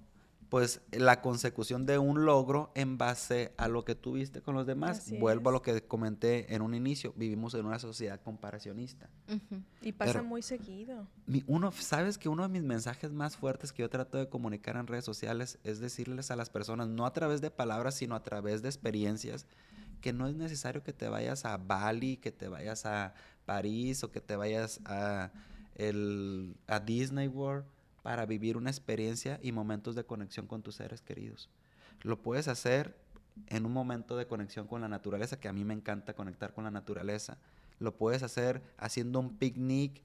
[0.54, 5.12] pues la consecución de un logro en base a lo que tuviste con los demás.
[5.20, 9.10] Vuelvo a lo que comenté en un inicio, vivimos en una sociedad comparacionista.
[9.82, 11.08] Y pasa muy seguido.
[11.48, 14.86] uno, Sabes que uno de mis mensajes más fuertes que yo trato de comunicar en
[14.86, 18.62] redes sociales es decirles a las personas, no a través de palabras, sino a través
[18.62, 19.48] de experiencias,
[20.02, 23.16] que no es necesario que te vayas a Bali, que te vayas a
[23.48, 25.32] París o que te vayas a,
[25.74, 27.66] el, a Disney World
[28.04, 31.50] para vivir una experiencia y momentos de conexión con tus seres queridos.
[32.02, 32.96] Lo puedes hacer
[33.48, 36.66] en un momento de conexión con la naturaleza, que a mí me encanta conectar con
[36.66, 37.38] la naturaleza.
[37.80, 40.04] Lo puedes hacer haciendo un picnic,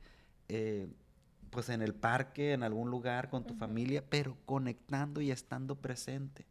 [0.49, 0.89] eh,
[1.51, 6.47] pues en el parque, en algún lugar con tu familia, pero conectando y estando presente.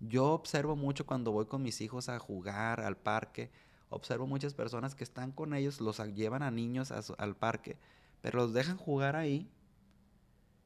[0.00, 3.50] Yo observo mucho cuando voy con mis hijos a jugar al parque,
[3.88, 7.78] observo muchas personas que están con ellos, los llevan a niños al parque,
[8.20, 9.48] pero los dejan jugar ahí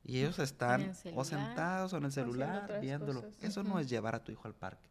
[0.04, 3.24] y ellos están o sentados o en el celular viéndolo.
[3.42, 4.88] Eso no es llevar a tu hijo al parque.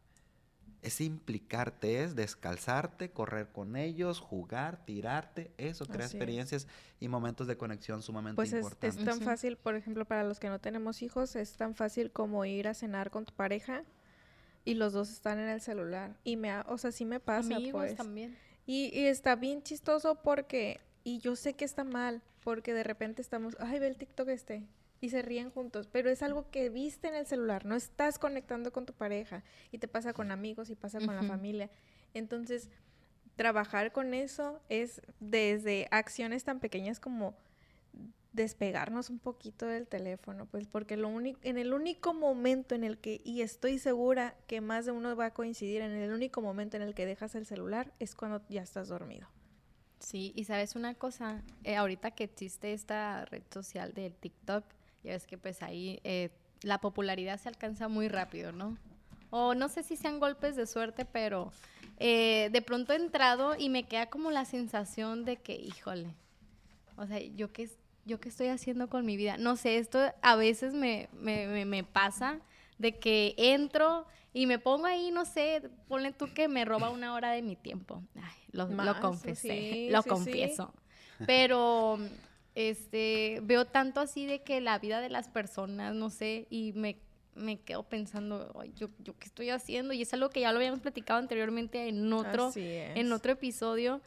[0.82, 5.52] Es implicarte, es descalzarte, correr con ellos, jugar, tirarte.
[5.58, 6.68] Eso crea experiencias
[7.02, 8.96] y momentos de conexión sumamente pues importantes.
[8.96, 12.12] Pues es, tan fácil, por ejemplo, para los que no tenemos hijos, es tan fácil
[12.12, 13.84] como ir a cenar con tu pareja
[14.64, 16.16] y los dos están en el celular.
[16.24, 17.96] Y me, o sea, sí me pasa, pues.
[17.96, 18.38] también.
[18.66, 23.22] Y, y está bien chistoso porque, y yo sé que está mal, porque de repente
[23.22, 24.64] estamos, ay, ve el TikTok este,
[25.02, 28.72] y se ríen juntos, pero es algo que viste en el celular, no estás conectando
[28.72, 31.70] con tu pareja y te pasa con amigos y pasa con la familia.
[32.14, 32.70] Entonces,
[33.36, 37.36] trabajar con eso es desde acciones tan pequeñas como
[38.34, 43.00] despegarnos un poquito del teléfono, pues porque lo único en el único momento en el
[43.00, 46.78] que y estoy segura que más de uno va a coincidir en el único momento
[46.78, 49.28] en el que dejas el celular es cuando ya estás dormido.
[50.00, 54.64] Sí, y sabes una cosa, eh, ahorita que existe esta red social del TikTok,
[55.04, 56.30] ya ves que pues ahí eh,
[56.62, 58.78] la popularidad se alcanza muy rápido, ¿no?
[59.30, 61.52] O no sé si sean golpes de suerte, pero
[61.98, 66.16] eh, de pronto he entrado y me queda como la sensación de que, híjole,
[66.98, 67.70] o sea, ¿yo qué,
[68.06, 69.38] yo qué estoy haciendo con mi vida?
[69.38, 72.40] No sé, esto a veces me, me, me, pasa
[72.78, 77.14] de que entro y me pongo ahí, no sé, ponle tú que me roba una
[77.14, 78.02] hora de mi tiempo.
[78.16, 80.74] Ay, lo, lo confesé, lo confieso.
[81.26, 82.00] Pero
[82.60, 86.98] este, veo tanto así de que la vida de las personas, no sé, y me,
[87.34, 90.82] me quedo pensando, yo, yo qué estoy haciendo, y es algo que ya lo habíamos
[90.82, 94.02] platicado anteriormente en otro, en otro episodio,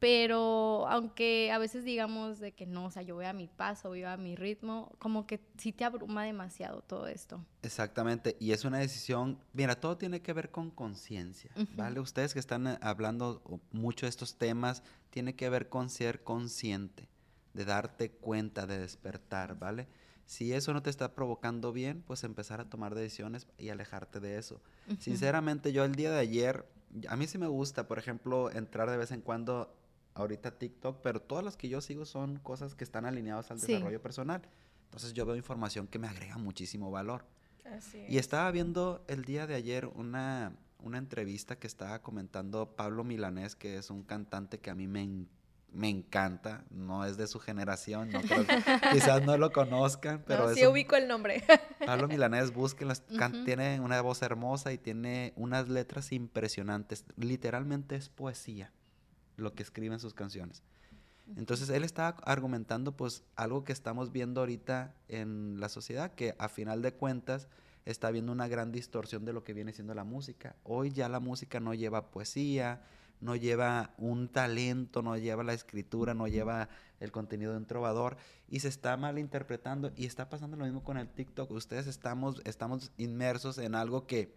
[0.00, 3.90] pero aunque a veces digamos de que no, o sea, yo voy a mi paso,
[3.90, 7.40] voy a mi ritmo, como que sí te abruma demasiado todo esto.
[7.62, 12.00] Exactamente, y es una decisión, mira, todo tiene que ver con conciencia, ¿vale?
[12.00, 17.08] Ustedes que están eh, hablando mucho de estos temas, tiene que ver con ser consciente
[17.56, 19.88] de darte cuenta, de despertar, ¿vale?
[20.26, 24.38] Si eso no te está provocando bien, pues empezar a tomar decisiones y alejarte de
[24.38, 24.60] eso.
[24.98, 26.66] Sinceramente, yo el día de ayer,
[27.08, 29.74] a mí sí me gusta, por ejemplo, entrar de vez en cuando
[30.14, 34.02] ahorita TikTok, pero todas las que yo sigo son cosas que están alineadas al desarrollo
[34.02, 34.42] personal.
[34.84, 37.24] Entonces yo veo información que me agrega muchísimo valor.
[38.08, 43.56] Y estaba viendo el día de ayer una, una entrevista que estaba comentando Pablo Milanés,
[43.56, 45.35] que es un cantante que a mí me encanta
[45.72, 48.20] me encanta, no es de su generación, no
[48.92, 51.44] quizás no lo conozcan, pero no, sí ubico el nombre.
[51.84, 52.94] Pablo Milanés, búsquenlo,
[53.44, 58.72] tiene una voz hermosa y tiene unas letras impresionantes, literalmente es poesía
[59.36, 60.62] lo que escriben sus canciones.
[61.36, 66.48] Entonces él estaba argumentando pues algo que estamos viendo ahorita en la sociedad, que a
[66.48, 67.48] final de cuentas
[67.84, 70.56] está habiendo una gran distorsión de lo que viene siendo la música.
[70.62, 72.82] Hoy ya la música no lleva poesía,
[73.20, 76.68] no lleva un talento, no lleva la escritura, no lleva
[77.00, 78.16] el contenido de un trovador
[78.48, 81.50] y se está malinterpretando y está pasando lo mismo con el TikTok.
[81.50, 84.32] Ustedes estamos, estamos inmersos en algo que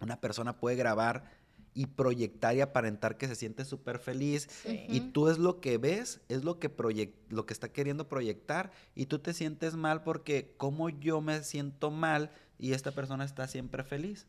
[0.00, 1.24] una persona puede grabar
[1.72, 4.48] y proyectar y aparentar que se siente súper feliz
[4.88, 6.70] y tú es lo que ves, es lo que
[7.28, 11.90] lo que está queriendo proyectar y tú te sientes mal porque como yo me siento
[11.90, 14.26] mal y esta persona está siempre feliz.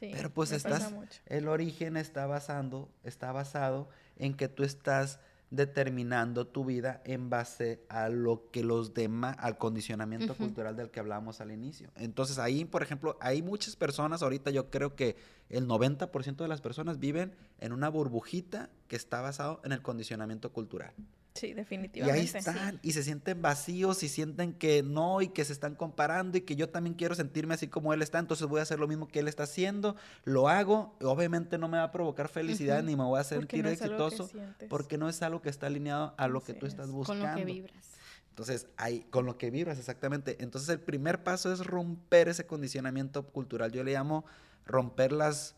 [0.00, 0.92] Pero pues estás
[1.26, 7.84] el origen está basando, está basado en que tú estás determinando tu vida en base
[7.88, 11.90] a lo que los demás, al condicionamiento cultural del que hablábamos al inicio.
[11.96, 15.16] Entonces ahí, por ejemplo, hay muchas personas, ahorita yo creo que
[15.48, 20.52] el 90% de las personas viven en una burbujita que está basado en el condicionamiento
[20.52, 20.92] cultural.
[21.34, 22.16] Sí, definitivamente.
[22.16, 25.74] Y ahí están, y se sienten vacíos y sienten que no, y que se están
[25.74, 28.78] comparando, y que yo también quiero sentirme así como él está, entonces voy a hacer
[28.78, 32.84] lo mismo que él está haciendo, lo hago, obviamente no me va a provocar felicidad
[32.84, 34.30] ni me voy a sentir exitoso,
[34.68, 37.24] porque no es algo que está alineado a lo que tú estás buscando.
[37.24, 37.84] Con lo que vibras.
[38.28, 40.36] Entonces, ahí, con lo que vibras, exactamente.
[40.40, 43.70] Entonces, el primer paso es romper ese condicionamiento cultural.
[43.70, 44.24] Yo le llamo
[44.66, 45.54] romper las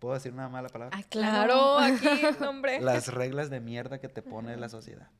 [0.00, 0.98] ¿Puedo decir una mala palabra?
[0.98, 2.08] Ah, claro, aquí,
[2.44, 2.80] hombre.
[2.80, 5.10] Las reglas de mierda que te pone la sociedad.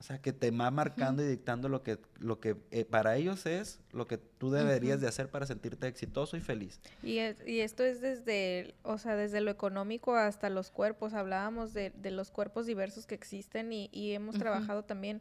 [0.00, 3.46] O sea, que te va marcando y dictando lo que, lo que eh, para ellos
[3.46, 6.80] es lo que tú deberías de hacer para sentirte exitoso y feliz.
[7.02, 11.14] Y, y esto es desde, o sea, desde lo económico hasta los cuerpos.
[11.14, 15.20] Hablábamos de, de los cuerpos diversos que existen y, y hemos trabajado también,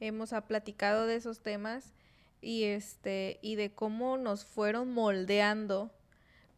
[0.00, 1.94] hemos platicado de esos temas
[2.40, 5.92] y, este, y de cómo nos fueron moldeando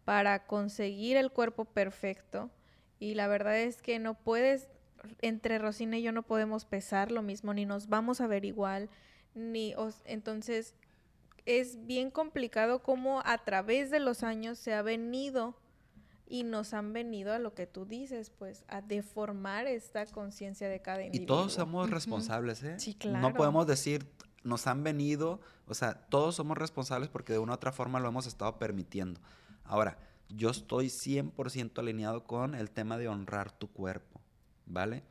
[0.09, 2.51] para conseguir el cuerpo perfecto.
[2.99, 4.71] Y la verdad es que no puedes,
[5.21, 8.89] entre Rosina y yo no podemos pesar lo mismo, ni nos vamos a ver igual,
[9.35, 9.75] ni,
[10.07, 10.75] entonces
[11.45, 15.59] es bien complicado cómo a través de los años se ha venido
[16.27, 20.81] y nos han venido a lo que tú dices, pues a deformar esta conciencia de
[20.81, 21.25] cada individuo.
[21.25, 22.81] Y todos somos responsables, ¿eh?
[22.81, 23.19] Sí, claro.
[23.19, 24.11] No podemos decir,
[24.43, 28.09] nos han venido, o sea, todos somos responsables porque de una u otra forma lo
[28.09, 29.21] hemos estado permitiendo.
[29.69, 34.21] Ahora, yo estoy 100% alineado con el tema de honrar tu cuerpo,
[34.67, 35.05] ¿vale?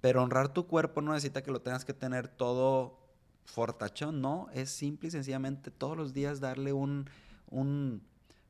[0.00, 2.98] Pero honrar tu cuerpo no necesita que lo tengas que tener todo
[3.44, 7.10] fortachón, no, es simple y sencillamente todos los días darle un,
[7.50, 8.02] un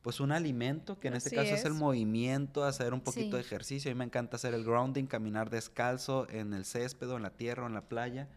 [0.02, 1.64] pues un alimento, que en este caso es.
[1.64, 3.90] el movimiento, hacer un poquito de ejercicio.
[3.90, 7.30] A mí me encanta hacer el grounding, caminar descalzo en el césped o en la
[7.30, 8.28] tierra o en la playa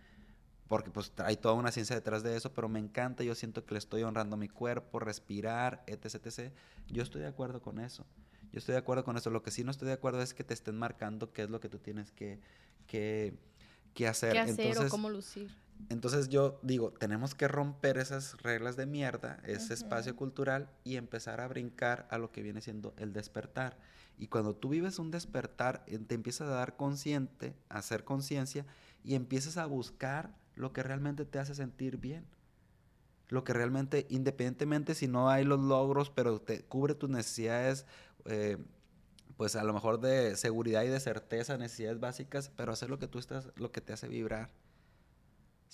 [0.68, 3.76] porque pues hay toda una ciencia detrás de eso, pero me encanta, yo siento que
[3.76, 6.52] le estoy honrando a mi cuerpo, respirar, etc, etc.
[6.88, 8.06] Yo estoy de acuerdo con eso.
[8.52, 9.30] Yo estoy de acuerdo con eso.
[9.30, 11.60] Lo que sí no estoy de acuerdo es que te estén marcando qué es lo
[11.60, 12.40] que tú tienes que,
[12.88, 13.38] que,
[13.94, 14.34] que hacer.
[14.34, 15.52] ¿Qué hacer o cómo lucir?
[15.90, 21.42] Entonces yo digo, tenemos que romper esas reglas de mierda, ese espacio cultural y empezar
[21.42, 23.78] a brincar a lo que viene siendo el despertar.
[24.18, 28.66] Y cuando tú vives un despertar, eh, te empiezas a dar consciente, a hacer conciencia
[29.04, 32.26] y empiezas a buscar lo que realmente te hace sentir bien.
[33.30, 37.86] Lo que realmente, independientemente si no hay los logros, pero te cubre tus necesidades,
[38.26, 38.58] eh,
[39.38, 43.08] pues a lo mejor de seguridad y de certeza, necesidades básicas, pero hacer lo que
[43.08, 44.50] tú estás, lo que te hace vibrar.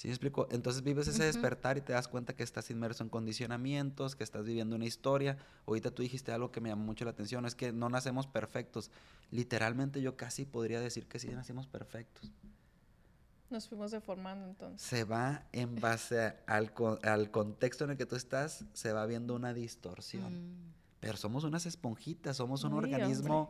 [0.02, 0.48] ¿Sí me explico?
[0.50, 4.46] Entonces vives ese despertar y te das cuenta que estás inmerso en condicionamientos, que estás
[4.46, 5.38] viviendo una historia.
[5.68, 8.90] Ahorita tú dijiste algo que me llamó mucho la atención, es que no nacemos perfectos.
[9.30, 12.32] Literalmente yo casi podría decir que sí nacimos perfectos.
[13.52, 14.82] Nos fuimos deformando entonces.
[14.82, 16.72] Se va en base al,
[17.04, 20.34] al contexto en el que tú estás, se va viendo una distorsión.
[20.34, 20.72] Mm.
[21.02, 23.50] Pero somos unas esponjitas, somos un organismo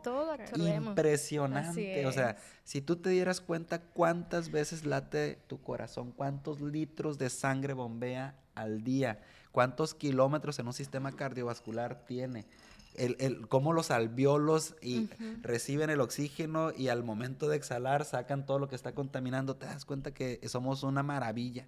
[0.56, 2.06] impresionante.
[2.06, 7.28] O sea, si tú te dieras cuenta cuántas veces late tu corazón, cuántos litros de
[7.28, 9.20] sangre bombea al día,
[9.52, 12.46] cuántos kilómetros en un sistema cardiovascular tiene,
[12.96, 15.08] el, el, cómo los alveolos y
[15.42, 19.66] reciben el oxígeno y al momento de exhalar sacan todo lo que está contaminando, te
[19.66, 21.66] das cuenta que somos una maravilla.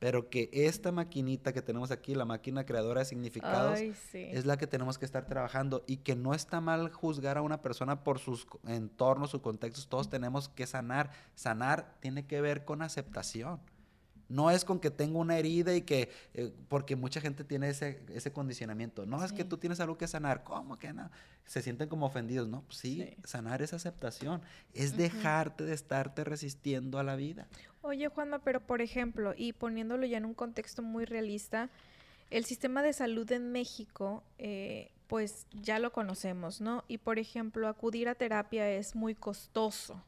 [0.00, 3.78] Pero que esta maquinita que tenemos aquí, la máquina creadora de significados,
[4.12, 7.62] es la que tenemos que estar trabajando y que no está mal juzgar a una
[7.62, 11.10] persona por sus entornos, sus contextos, todos tenemos que sanar.
[11.34, 13.60] Sanar tiene que ver con aceptación.
[14.28, 18.00] No es con que tengo una herida y que, eh, porque mucha gente tiene ese,
[18.12, 19.06] ese condicionamiento.
[19.06, 20.44] No, es que tú tienes algo que sanar.
[20.44, 21.10] ¿Cómo que no?
[21.46, 22.48] Se sienten como ofendidos.
[22.48, 24.42] No, pues sí, sanar es aceptación.
[24.72, 27.46] Es dejarte de estarte resistiendo a la vida.
[27.82, 31.68] Oye, Juanma, pero por ejemplo, y poniéndolo ya en un contexto muy realista,
[32.30, 36.84] el sistema de salud en México, eh, pues ya lo conocemos, ¿no?
[36.88, 40.02] Y por ejemplo, acudir a terapia es muy costoso.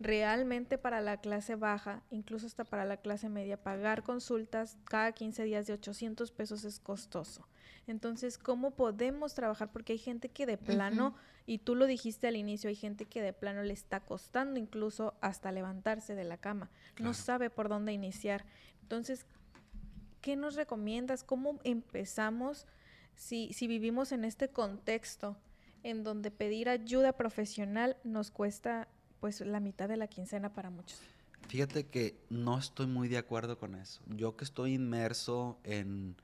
[0.00, 5.44] Realmente para la clase baja, incluso hasta para la clase media, pagar consultas cada 15
[5.44, 7.46] días de 800 pesos es costoso.
[7.86, 9.70] Entonces, ¿cómo podemos trabajar?
[9.70, 11.14] Porque hay gente que de plano,
[11.46, 15.14] y tú lo dijiste al inicio, hay gente que de plano le está costando incluso
[15.20, 18.46] hasta levantarse de la cama, no sabe por dónde iniciar.
[18.82, 19.26] Entonces,
[20.22, 21.24] ¿qué nos recomiendas?
[21.24, 22.66] ¿Cómo empezamos
[23.16, 25.36] si, si vivimos en este contexto
[25.82, 28.88] en donde pedir ayuda profesional nos cuesta
[29.20, 31.00] pues la mitad de la quincena para muchos?
[31.48, 34.00] Fíjate que no estoy muy de acuerdo con eso.
[34.06, 36.16] Yo que estoy inmerso en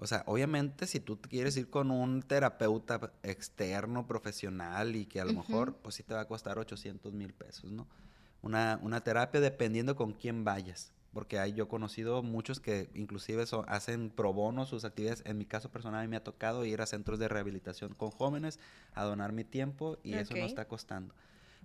[0.00, 5.24] o sea, obviamente si tú quieres ir con un terapeuta externo, profesional y que a
[5.24, 7.88] lo mejor, pues sí te va a costar 800 mil pesos, ¿no?
[8.40, 10.92] Una, una, terapia dependiendo con quién vayas.
[11.12, 15.24] Porque hay, yo he conocido muchos que inclusive hacen pro bono sus actividades.
[15.26, 18.12] En mi caso personal, a mí me ha tocado ir a centros de rehabilitación con
[18.12, 18.60] jóvenes,
[18.94, 21.12] a donar mi tiempo y eso no está costando.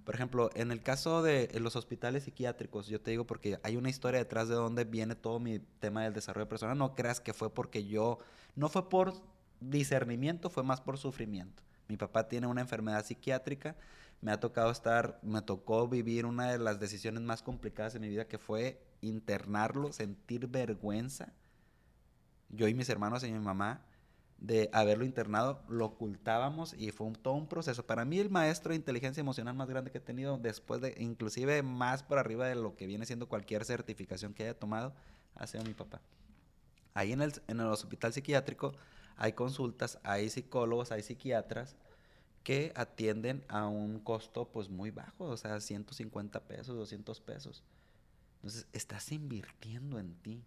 [0.04, 3.90] Por ejemplo, en el caso de los hospitales psiquiátricos, yo te digo porque hay una
[3.90, 6.78] historia detrás de donde viene todo mi tema del desarrollo personal.
[6.78, 8.18] No creas que fue porque yo,
[8.56, 9.14] no fue por
[9.62, 11.64] discernimiento, fue más por sufrimiento.
[11.88, 13.76] Mi papá tiene una enfermedad psiquiátrica,
[14.22, 18.10] me ha tocado estar, me tocó vivir una de las decisiones más complicadas de mi
[18.10, 21.34] vida que fue internarlo, sentir vergüenza.
[22.50, 23.86] Yo y mis hermanos y mi mamá
[24.38, 27.86] de haberlo internado, lo ocultábamos y fue todo un proceso.
[27.86, 31.64] Para mí el maestro de inteligencia emocional más grande que he tenido, después de, inclusive
[31.64, 34.94] más por arriba de lo que viene siendo cualquier certificación que haya tomado,
[35.36, 36.02] ha sido mi papá.
[36.94, 38.74] Ahí en el, en el hospital psiquiátrico
[39.16, 41.76] hay consultas, hay psicólogos, hay psiquiatras
[42.44, 47.64] que atienden a un costo pues muy bajo, o sea, 150 pesos, 200 pesos.
[48.36, 50.44] Entonces, estás invirtiendo en ti.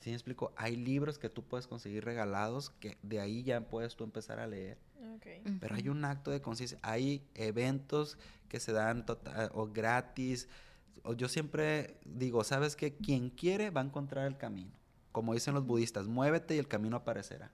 [0.00, 0.52] ¿Sí me explico?
[0.56, 4.46] Hay libros que tú puedes conseguir regalados que de ahí ya puedes tú empezar a
[4.46, 4.78] leer.
[5.60, 6.78] Pero hay un acto de conciencia.
[6.82, 10.48] Hay eventos que se dan total, o gratis.
[11.02, 12.94] O yo siempre digo, ¿sabes qué?
[12.94, 14.72] Quien quiere va a encontrar el camino.
[15.12, 17.50] Como dicen los budistas, muévete y el camino aparecerá.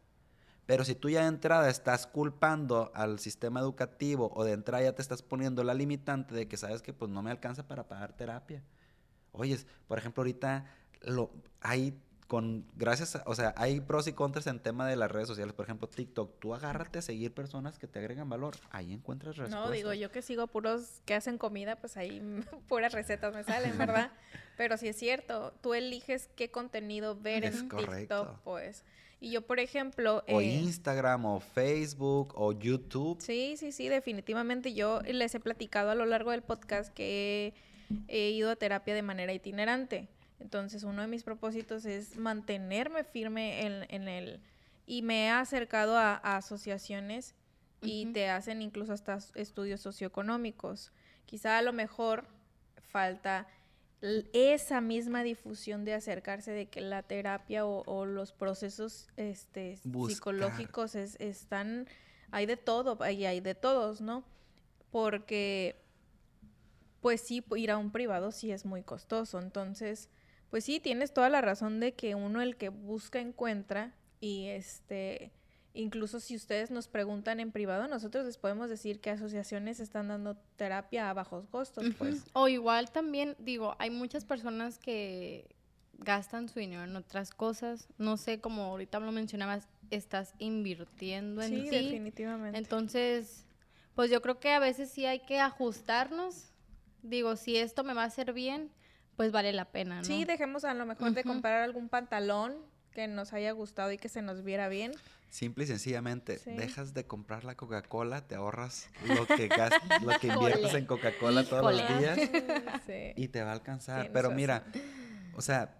[0.66, 4.94] Pero si tú ya de entrada estás culpando al sistema educativo o de entrada ya
[4.94, 8.16] te estás poniendo la limitante de que sabes que pues no me alcanza para pagar
[8.16, 8.62] terapia.
[9.32, 10.66] Oyes, por ejemplo, ahorita
[11.02, 11.98] lo, hay
[12.32, 15.66] con gracias, o sea, hay pros y contras en tema de las redes sociales, por
[15.66, 19.66] ejemplo, TikTok, tú agárrate a seguir personas que te agregan valor, ahí encuentras respuestas.
[19.66, 22.22] No, digo, yo que sigo puros que hacen comida, pues ahí
[22.68, 24.12] puras recetas me salen, ¿verdad?
[24.56, 28.82] Pero sí es cierto, tú eliges qué contenido ver en TikTok, pues.
[29.20, 30.24] Y yo, por ejemplo...
[30.26, 33.20] O eh, Instagram, o Facebook, o YouTube.
[33.20, 34.72] Sí, sí, sí, definitivamente.
[34.72, 37.52] Yo les he platicado a lo largo del podcast que
[38.08, 40.08] he ido a terapia de manera itinerante.
[40.42, 44.40] Entonces, uno de mis propósitos es mantenerme firme en, el...
[44.86, 47.36] Y me he acercado a, asociaciones
[47.80, 50.92] y te hacen incluso hasta estudios socioeconómicos.
[51.26, 52.24] Quizá a lo mejor
[52.80, 53.46] falta
[54.32, 61.86] esa misma difusión de acercarse de que la terapia o, los procesos este, psicológicos están,
[62.32, 64.24] hay de todo, y hay de todos, ¿no?
[64.90, 65.76] Porque,
[67.00, 70.08] pues sí, ir a un privado sí es muy costoso, entonces
[70.52, 75.32] pues sí, tienes toda la razón de que uno el que busca encuentra y este
[75.72, 80.36] incluso si ustedes nos preguntan en privado, nosotros les podemos decir que asociaciones están dando
[80.56, 82.26] terapia a bajos costos, pues.
[82.34, 85.56] O igual también digo, hay muchas personas que
[85.94, 91.50] gastan su dinero en otras cosas, no sé, como ahorita lo mencionabas, estás invirtiendo en
[91.50, 91.68] ti.
[91.70, 92.58] Sí, definitivamente.
[92.58, 93.46] Entonces,
[93.94, 96.50] pues yo creo que a veces sí hay que ajustarnos.
[97.02, 98.70] Digo, si esto me va a hacer bien,
[99.22, 100.04] pues vale la pena, ¿no?
[100.04, 102.56] Sí, dejemos a lo mejor de comprar algún pantalón
[102.90, 104.90] que nos haya gustado y que se nos viera bien.
[105.30, 110.26] Simple y sencillamente, dejas de comprar la Coca-Cola, te ahorras lo que gastas, lo que
[110.26, 112.18] inviertes en Coca-Cola todos los días
[113.16, 114.10] y te va a alcanzar.
[114.12, 114.64] Pero mira,
[115.36, 115.72] o sea,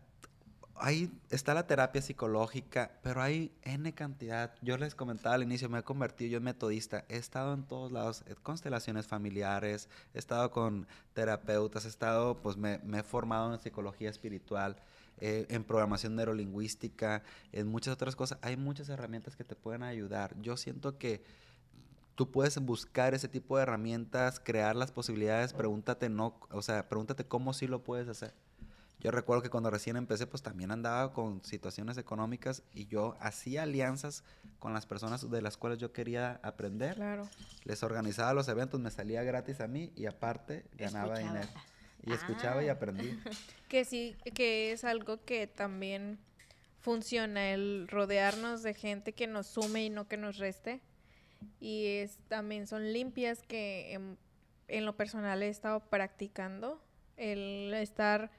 [0.83, 4.53] ahí está la terapia psicológica, pero hay N cantidad.
[4.63, 7.05] Yo les comentaba al inicio, me he convertido yo en metodista.
[7.09, 12.57] He estado en todos lados, en constelaciones familiares, he estado con terapeutas, he estado, pues
[12.57, 14.77] me, he formado en psicología espiritual,
[15.19, 17.23] eh, en programación neurolingüística,
[17.53, 18.39] en muchas otras cosas.
[18.43, 20.35] Hay muchas herramientas que te pueden ayudar.
[20.43, 21.23] Yo siento que
[22.17, 27.25] tú puedes buscar ese tipo de herramientas, crear las posibilidades, pregúntate no, o sea, pregúntate
[27.25, 28.35] cómo sí lo puedes hacer.
[29.03, 33.65] Yo recuerdo que cuando recién empecé, pues también andaba con situaciones económicas y yo hacía
[33.65, 34.23] alianzas
[34.61, 36.95] con las personas de las cuales yo quería aprender.
[36.95, 37.29] Claro.
[37.65, 41.49] Les organizaba los eventos, me salía gratis a mí y aparte ganaba dinero.
[42.05, 42.73] Y escuchaba y ah.
[42.73, 43.19] aprendí.
[43.69, 46.19] Que sí, que es algo que también
[46.79, 50.81] funciona, el rodearnos de gente que nos sume y no que nos reste.
[51.59, 53.95] Y es, también son limpias que...
[53.95, 54.17] Em,
[54.69, 56.83] en lo personal he estado practicando,
[57.17, 58.31] el estar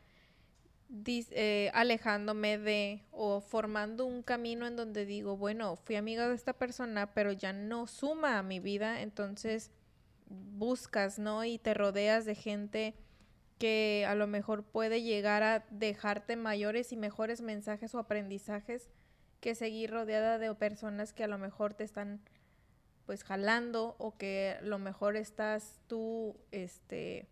[1.05, 6.53] eh, alejándome de o formando un camino en donde digo, bueno, fui amiga de esta
[6.53, 9.71] persona, pero ya no suma a mi vida, entonces
[10.27, 11.43] buscas, ¿no?
[11.43, 12.95] Y te rodeas de gente
[13.57, 18.89] que a lo mejor puede llegar a dejarte mayores y mejores mensajes o aprendizajes
[19.39, 22.21] que seguir rodeada de personas que a lo mejor te están
[23.05, 27.27] pues jalando o que a lo mejor estás tú este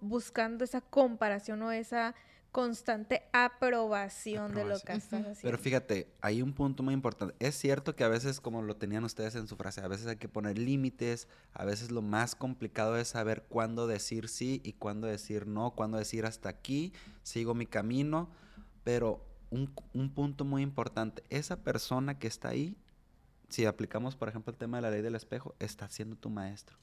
[0.00, 2.14] buscando esa comparación o esa
[2.56, 5.38] constante aprobación, de lo que estás haciendo.
[5.42, 7.34] Pero fíjate, hay un punto muy importante.
[7.38, 10.16] Es cierto que a veces, como lo tenían ustedes en su frase, a veces hay
[10.16, 15.06] que poner límites, a veces lo más complicado es saber cuándo decir sí y cuándo
[15.06, 18.30] decir no, cuándo decir hasta aquí, sigo mi camino,
[18.84, 22.74] pero un, un punto muy importante, esa persona que está ahí,
[23.50, 26.78] si aplicamos, por ejemplo, el tema de la ley del espejo, está siendo tu maestro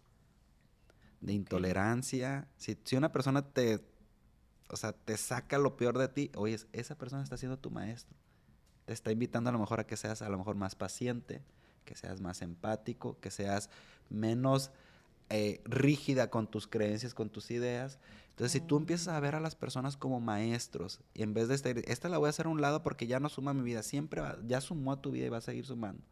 [1.23, 2.47] de intolerancia.
[2.57, 3.83] Si, si, una persona te,
[4.69, 8.15] o sea, te saca lo peor de ti, oye, esa persona está siendo tu maestro.
[8.85, 11.41] Te está invitando a lo mejor a que seas a lo mejor más paciente,
[11.85, 13.69] que seas más empático, que seas
[14.09, 14.71] menos
[15.29, 17.99] eh, rígida con tus creencias, con tus ideas.
[18.31, 21.55] Entonces, si tú empiezas a ver a las personas como maestros y en vez de
[21.55, 23.61] este, esta la voy a hacer a un lado porque ya no suma a mi
[23.61, 26.03] vida, siempre ya sumó a tu vida y va a seguir sumando.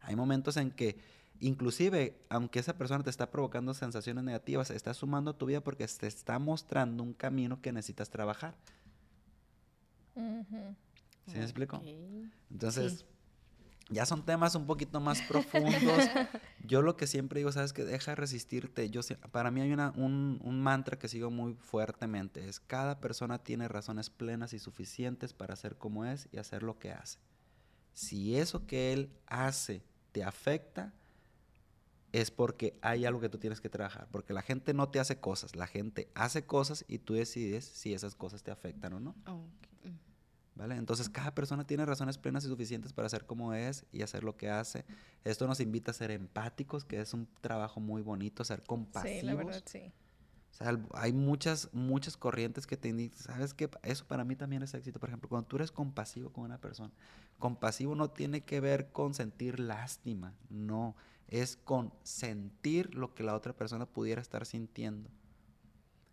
[0.00, 0.96] Hay momentos en que
[1.40, 5.86] Inclusive, aunque esa persona te está provocando sensaciones negativas, está sumando a tu vida porque
[5.86, 8.54] te está mostrando un camino que necesitas trabajar.
[10.14, 11.82] ¿Sí me explico?
[12.50, 13.04] Entonces,
[13.90, 15.74] ya son temas un poquito más profundos.
[16.66, 18.88] Yo lo que siempre digo, sabes que deja de resistirte.
[18.88, 22.48] Yo, para mí hay una, un, un mantra que sigo muy fuertemente.
[22.48, 26.78] Es cada persona tiene razones plenas y suficientes para ser como es y hacer lo
[26.78, 27.18] que hace.
[27.92, 29.82] Si eso que él hace
[30.12, 30.94] te afecta,
[32.14, 34.06] es porque hay algo que tú tienes que trabajar.
[34.12, 37.92] Porque la gente no te hace cosas, la gente hace cosas y tú decides si
[37.92, 39.16] esas cosas te afectan o no.
[39.26, 39.88] Mm.
[40.54, 40.76] ¿Vale?
[40.76, 44.36] Entonces cada persona tiene razones plenas y suficientes para ser como es y hacer lo
[44.36, 44.84] que hace.
[45.24, 49.20] Esto nos invita a ser empáticos, que es un trabajo muy bonito, ser compasivos.
[49.20, 49.92] Sí, la verdad, sí.
[50.52, 53.68] O sea, hay muchas, muchas corrientes que te indican, ¿sabes qué?
[53.82, 55.00] Eso para mí también es éxito.
[55.00, 56.92] Por ejemplo, cuando tú eres compasivo con una persona,
[57.40, 60.94] compasivo no tiene que ver con sentir lástima, no
[61.34, 65.10] es con sentir lo que la otra persona pudiera estar sintiendo.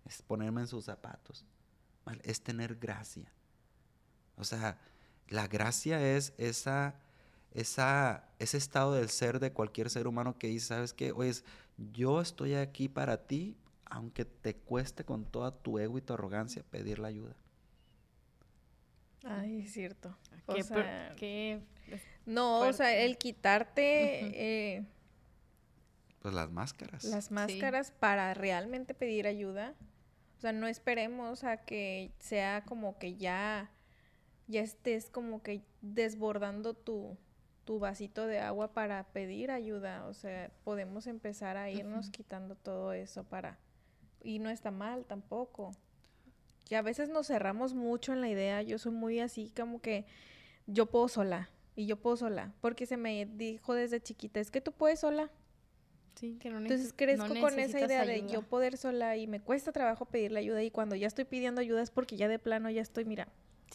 [0.03, 1.45] Es ponerme en sus zapatos.
[2.23, 3.31] Es tener gracia.
[4.35, 4.79] O sea,
[5.27, 6.95] la gracia es esa,
[7.53, 11.11] esa, ese estado del ser de cualquier ser humano que dice, ¿sabes qué?
[11.11, 11.33] Oye,
[11.93, 13.55] yo estoy aquí para ti,
[13.85, 17.35] aunque te cueste con toda tu ego y tu arrogancia pedir la ayuda.
[19.23, 20.17] Ay, es cierto.
[22.25, 24.87] no, o sea, el quitarte...
[26.21, 27.03] Pues las máscaras.
[27.03, 29.73] Las máscaras para realmente pedir ayuda.
[30.37, 33.71] O sea, no esperemos a que sea como que ya,
[34.47, 37.17] ya estés como que desbordando tu,
[37.63, 40.05] tu vasito de agua para pedir ayuda.
[40.05, 43.57] O sea, podemos empezar a irnos quitando todo eso para...
[44.23, 45.71] Y no está mal tampoco.
[46.69, 48.61] Y a veces nos cerramos mucho en la idea.
[48.61, 50.05] Yo soy muy así como que
[50.67, 51.49] yo puedo sola.
[51.75, 52.53] Y yo puedo sola.
[52.61, 55.31] Porque se me dijo desde chiquita, es que tú puedes sola.
[56.21, 60.61] Entonces crezco con esa idea de yo poder sola y me cuesta trabajo pedirle ayuda
[60.63, 63.27] y cuando ya estoy pidiendo ayuda es porque ya de plano ya estoy, mira,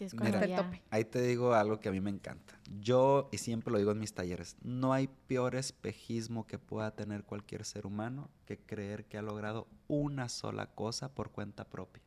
[0.04, 0.82] es el tope.
[0.90, 2.58] Ahí te digo algo que a mí me encanta.
[2.80, 7.24] Yo, y siempre lo digo en mis talleres, no hay peor espejismo que pueda tener
[7.24, 12.02] cualquier ser humano que creer que ha logrado una sola cosa por cuenta propia.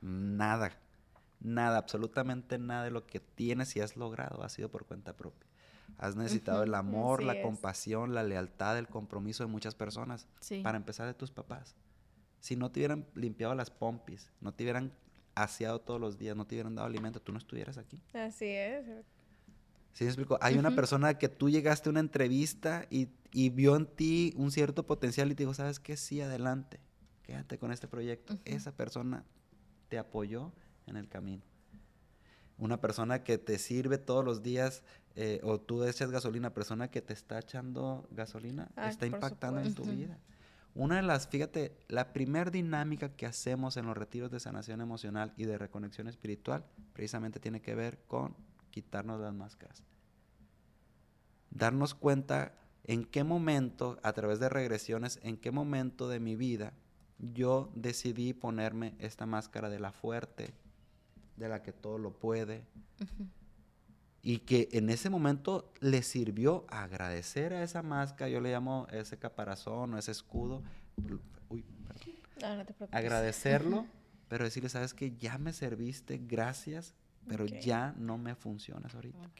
[0.00, 0.78] Nada,
[1.40, 5.45] nada, absolutamente nada de lo que tienes y has logrado ha sido por cuenta propia.
[5.98, 10.28] Has necesitado el amor, la compasión, la lealtad, el compromiso de muchas personas.
[10.62, 11.74] Para empezar de tus papás.
[12.40, 14.92] Si no te hubieran limpiado las pompis, no te hubieran
[15.34, 18.00] aseado todos los días, no te hubieran dado alimento, tú no estuvieras aquí.
[18.12, 18.86] Así es.
[19.92, 20.38] ¿Sí me explico?
[20.42, 23.08] Hay una persona que tú llegaste a una entrevista y,
[23.50, 25.96] vio en ti un cierto potencial y te dijo, ¿sabes qué?
[25.96, 26.80] Sí, adelante.
[27.22, 28.38] Quédate con este proyecto.
[28.44, 29.24] Esa persona
[29.88, 30.52] te apoyó
[30.86, 31.42] en el camino.
[32.58, 34.84] Una persona que te sirve todos los días
[35.18, 39.84] eh, o tú echas gasolina, persona que te está echando gasolina, está impactando en tu
[39.84, 40.18] vida.
[40.74, 45.32] Una de las, fíjate, la primera dinámica que hacemos en los retiros de sanación emocional
[45.38, 48.36] y de reconexión espiritual precisamente tiene que ver con
[48.70, 49.82] quitarnos las máscaras.
[51.48, 52.52] Darnos cuenta
[52.84, 56.74] en qué momento, a través de regresiones, en qué momento de mi vida
[57.18, 60.52] yo decidí ponerme esta máscara de la fuerte,
[61.38, 62.66] de la que todo lo puede,
[64.26, 69.16] Y que en ese momento le sirvió agradecer a esa máscara, yo le llamo ese
[69.18, 70.64] caparazón o ese escudo.
[71.48, 72.02] Uy, perdón.
[72.42, 72.98] No, no te preocupes.
[72.98, 73.86] Agradecerlo,
[74.28, 76.96] pero decirle, sabes que ya me serviste, gracias,
[77.28, 79.30] pero ya no me funcionas ahorita.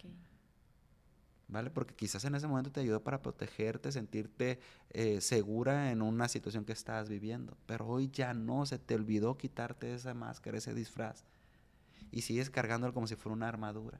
[1.49, 1.71] ¿vale?
[1.71, 4.61] Porque quizás en ese momento te ayudó para protegerte, sentirte
[4.91, 9.37] eh, segura en una situación que estabas viviendo, pero hoy ya no, se te olvidó
[9.37, 11.25] quitarte esa máscara, ese disfraz,
[12.13, 13.99] y sigues cargándolo como si fuera una armadura.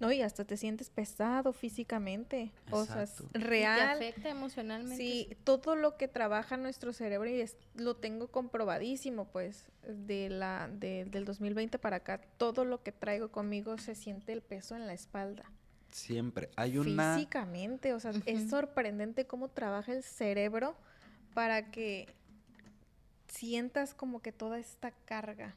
[0.00, 2.50] No, y hasta te sientes pesado físicamente.
[2.70, 3.30] O sea, es Exacto.
[3.32, 3.90] ¿Te real.
[3.96, 4.96] afecta emocionalmente?
[4.96, 10.68] Sí, todo lo que trabaja nuestro cerebro y es- lo tengo comprobadísimo, pues, de la,
[10.72, 14.86] de- del 2020 para acá, todo lo que traigo conmigo se siente el peso en
[14.88, 15.44] la espalda.
[15.92, 17.14] Siempre hay una...
[17.14, 20.74] Físicamente, o sea, es sorprendente cómo trabaja el cerebro
[21.34, 22.08] para que
[23.28, 25.54] sientas como que toda esta carga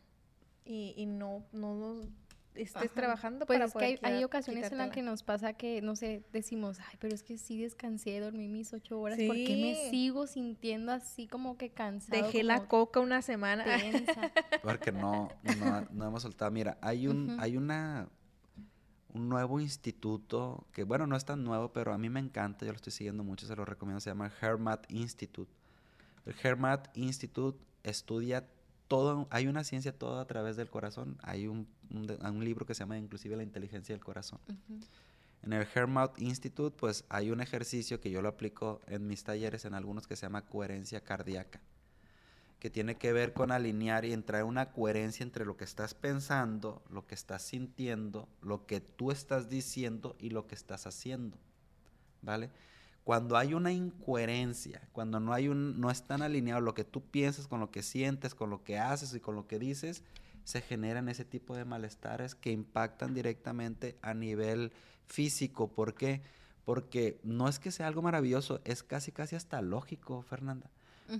[0.65, 2.09] y, y no, no, no
[2.57, 2.93] estés Ajá.
[2.93, 5.95] trabajando Pues para es que hay, hay ocasiones en las que nos pasa que, no
[5.95, 9.75] sé, decimos, ay, pero es que sí descansé, dormí mis ocho horas, ¿por qué me
[9.75, 9.89] Sí.
[9.89, 12.23] sigo sintiendo así como que cansado?
[12.23, 13.63] Dejé la coca una semana.
[13.63, 14.31] tensa?
[14.63, 15.29] Porque no,
[15.59, 16.51] no, no hemos soltado.
[16.51, 18.09] Mira, hay un, hay una
[19.13, 22.71] un nuevo instituto que, bueno, no es tan nuevo, pero a mí me encanta, yo
[22.71, 25.51] lo estoy siguiendo mucho, se lo recomiendo, se llama Hermat Institute.
[26.25, 28.45] El Hermat Institute estudia
[28.87, 31.17] todo, hay una ciencia toda a través del corazón.
[31.23, 34.39] Hay un, un de- un libro que se llama inclusive La inteligencia del corazón.
[35.43, 39.65] En el Hermat Institute, pues hay un ejercicio que yo lo aplico en mis talleres,
[39.65, 41.59] en algunos que se llama coherencia cardíaca,
[42.59, 45.93] que tiene que ver con alinear y entrar en una coherencia entre lo que estás
[45.93, 51.37] pensando, lo que estás sintiendo, lo que tú estás diciendo y lo que estás haciendo,
[52.23, 52.49] ¿vale?
[53.07, 57.47] Cuando hay una incoherencia, cuando no hay un, no están alineados lo que tú piensas
[57.47, 60.03] con lo que sientes, con lo que haces y con lo que dices,
[60.43, 64.73] se generan ese tipo de malestares que impactan directamente a nivel
[65.05, 65.69] físico.
[65.69, 66.21] ¿Por qué?
[66.65, 70.69] Porque no es que sea algo maravilloso, es casi casi hasta lógico, Fernanda.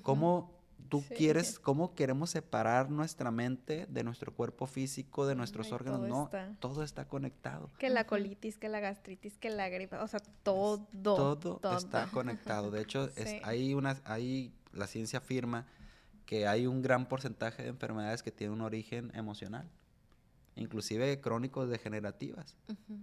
[0.03, 0.56] ¿Cómo
[0.89, 1.15] tú Sí.
[1.15, 5.99] quieres, cómo queremos separar nuestra mente de nuestro cuerpo físico, de nuestros Ay, órganos?
[6.01, 7.69] todo No, está- todo está conectado.
[7.77, 11.77] Que la colitis, que la gastritis, que la gripa, o sea, todo, Todo, todo.
[11.77, 12.07] está
[12.61, 12.71] conectado.
[12.71, 13.39] De hecho, es- Sí.
[13.43, 15.65] hay una, hay, la ciencia afirma
[16.25, 19.69] que hay un gran porcentaje de enfermedades que tienen un origen emocional,
[20.55, 22.99] inclusive crónicos degenerativas, Ujú.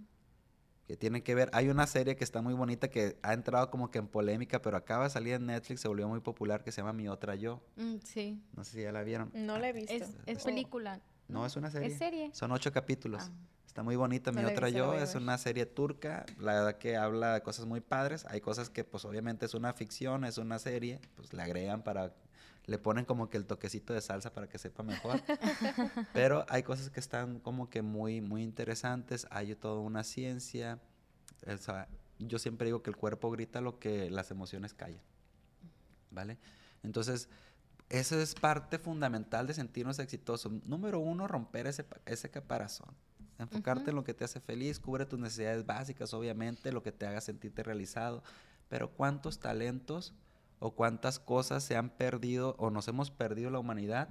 [0.87, 1.49] Que tienen que ver.
[1.53, 4.77] Hay una serie que está muy bonita que ha entrado como que en polémica, pero
[4.77, 7.61] acaba de salir en Netflix, se volvió muy popular, que se llama Mi Otra Yo.
[7.75, 8.41] Mm, sí.
[8.55, 9.31] No sé si ya la vieron.
[9.33, 9.91] No la he visto.
[9.93, 10.45] Es, es Oh.
[10.45, 11.01] película.
[11.27, 11.87] No, es una serie.
[11.87, 12.29] ¿Es serie?
[12.33, 13.23] Son ocho capítulos.
[13.25, 13.31] Ah.
[13.65, 14.31] Está muy bonita.
[14.31, 18.25] Mi otra yo es una serie turca, la verdad que habla de cosas muy padres.
[18.29, 22.13] Hay cosas que pues obviamente es una ficción, es una serie, pues le agregan para,
[22.65, 25.21] le ponen como que el toquecito de salsa para que sepa mejor.
[26.13, 29.27] Pero hay cosas que están como que muy, muy interesantes.
[29.29, 30.79] Hay toda una ciencia.
[31.47, 31.87] O sea,
[32.19, 35.01] yo siempre digo que el cuerpo grita lo que las emociones callan.
[36.09, 36.37] ¿Vale?
[36.81, 37.29] Entonces,
[37.89, 40.51] eso es parte fundamental de sentirnos exitosos.
[40.65, 42.95] Número uno, romper ese, ese caparazón.
[43.37, 47.05] Enfocarte en lo que te hace feliz, cubre tus necesidades básicas, obviamente, lo que te
[47.05, 48.23] haga sentirte realizado.
[48.69, 50.13] Pero ¿cuántos talentos
[50.59, 54.09] o cuántas cosas se han perdido o nos hemos perdido la humanidad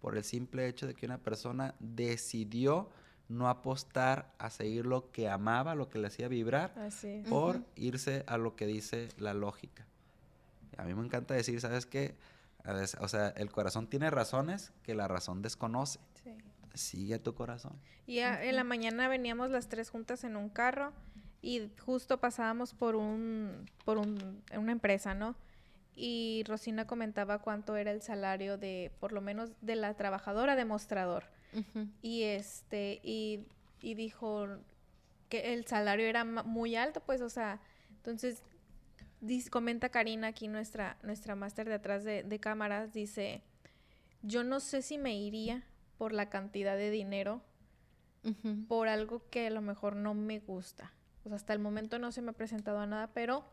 [0.00, 2.90] por el simple hecho de que una persona decidió
[3.28, 8.24] no apostar a seguir lo que amaba, lo que le hacía vibrar, Así por irse
[8.26, 9.86] a lo que dice la lógica.
[10.78, 12.14] A mí me encanta decir, ¿sabes qué?
[12.64, 15.98] A veces, O sea, el corazón tiene razones que la razón desconoce.
[16.22, 16.30] Sí.
[16.74, 17.72] Sigue a tu corazón.
[18.06, 20.92] Y a- en la mañana veníamos las tres juntas en un carro
[21.42, 25.34] y justo pasábamos por un por un, una empresa, ¿no?
[26.00, 30.64] Y Rosina comentaba cuánto era el salario de por lo menos de la trabajadora de
[30.64, 31.24] mostrador.
[32.02, 33.46] Y este y,
[33.80, 34.46] y dijo
[35.28, 37.60] que el salario era muy alto, pues, o sea,
[37.96, 38.42] entonces
[39.20, 43.42] dis- comenta Karina aquí nuestra nuestra máster de atrás de, de cámaras dice,
[44.22, 45.64] "Yo no sé si me iría
[45.98, 47.42] por la cantidad de dinero
[48.68, 50.92] por algo que a lo mejor no me gusta.
[51.24, 53.44] O sea, hasta el momento no se me ha presentado a nada, pero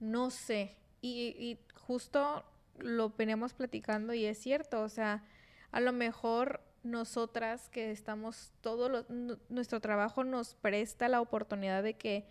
[0.00, 0.76] no sé.
[1.04, 2.42] Y, y justo
[2.78, 5.22] lo veníamos platicando y es cierto, o sea,
[5.70, 9.04] a lo mejor nosotras que estamos, todo lo-
[9.50, 12.26] nuestro trabajo nos presta la oportunidad de que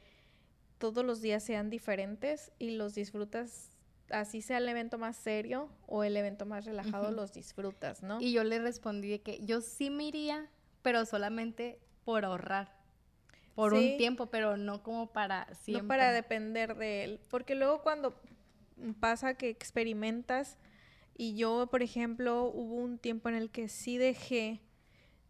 [0.79, 3.77] todos los días sean diferentes y los disfrutas,
[4.09, 8.19] así sea el evento más serio o el evento más relajado, los disfrutas, ¿no?
[8.19, 10.49] Y yo le respondí de que yo sí me iría,
[10.81, 12.75] pero solamente por ahorrar.
[13.55, 13.91] Por Sí.
[13.91, 15.83] un tiempo, pero no como para siempre.
[15.83, 17.19] No para depender de él.
[17.29, 18.19] Porque luego cuando
[18.99, 20.57] pasa que experimentas,
[21.15, 24.61] y yo, por ejemplo, hubo un tiempo en el que sí dejé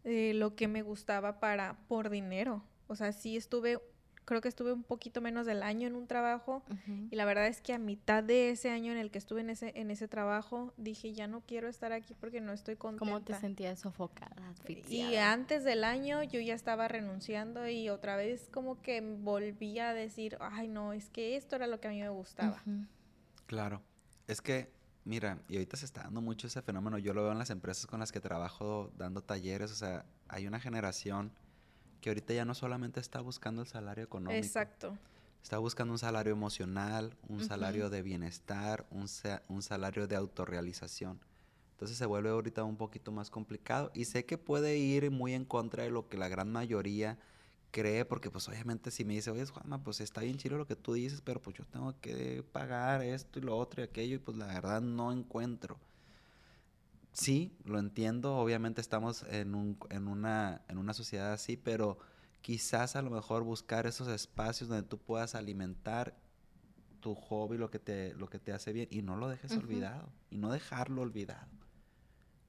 [0.04, 2.62] eh, lo que me gustaba para por dinero.
[2.86, 3.78] O sea, sí estuve
[4.24, 6.62] creo que estuve un poquito menos del año en un trabajo
[7.10, 9.50] y la verdad es que a mitad de ese año en el que estuve en
[9.50, 13.04] ese, en ese trabajo dije ya no quiero estar aquí porque no estoy contenta.
[13.04, 14.54] ¿Cómo te sentías sofocada?
[14.88, 19.92] Y antes del año yo ya estaba renunciando y otra vez como que volví a
[19.92, 22.62] decir, ay no, es que esto era lo que a mí me gustaba.
[23.46, 23.82] Claro,
[24.26, 24.72] es que
[25.04, 26.96] Mira, y ahorita se está dando mucho ese fenómeno.
[26.96, 29.70] Yo lo veo en las empresas con las que trabajo dando talleres.
[29.70, 31.30] O sea, hay una generación
[32.00, 34.42] que ahorita ya no solamente está buscando el salario económico.
[34.42, 34.96] Exacto.
[35.42, 39.06] Está buscando un salario emocional, un salario de bienestar, un,
[39.48, 41.20] un salario de autorrealización.
[41.72, 43.90] Entonces se vuelve ahorita un poquito más complicado.
[43.92, 47.18] Y sé que puede ir muy en contra de lo que la gran mayoría
[47.74, 50.76] cree, porque pues obviamente si me dice, oye Juanma, pues está bien chido lo que
[50.76, 54.18] tú dices, pero pues yo tengo que pagar esto y lo otro y aquello, y
[54.20, 55.76] pues la verdad no encuentro.
[57.12, 61.98] Sí, lo entiendo, obviamente estamos en, un, en, una, en una sociedad así, pero
[62.42, 66.16] quizás a lo mejor buscar esos espacios donde tú puedas alimentar
[67.00, 70.12] tu hobby, lo que te, lo que te hace bien, y no lo dejes olvidado,
[70.30, 71.48] y no dejarlo olvidado.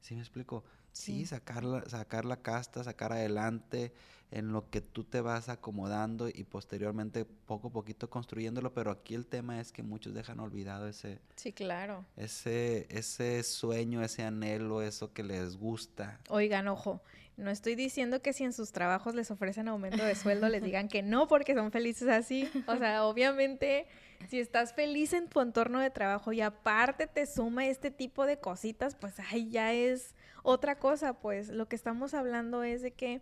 [0.02, 0.64] ¿Sí me explico?
[0.92, 3.92] Sí, sacar, la, sacar la casta, sacar adelante
[4.36, 9.16] en lo que tú te vas acomodando y posteriormente poco a poquito construyéndolo, pero aquí
[9.16, 11.20] el tema es que muchos dejan olvidado ese...
[11.38, 12.06] Sí, claro.
[12.18, 16.20] Ese, ese sueño, ese anhelo, eso que les gusta.
[16.28, 17.02] Oigan, ojo,
[17.38, 20.90] no estoy diciendo que si en sus trabajos les ofrecen aumento de sueldo les digan
[20.90, 22.50] que no porque son felices así.
[22.68, 23.88] O sea, obviamente
[24.28, 28.38] si estás feliz en tu entorno de trabajo y aparte te suma este tipo de
[28.38, 30.14] cositas, pues ahí ya es
[30.44, 33.22] otra cosa, pues lo que estamos hablando es de que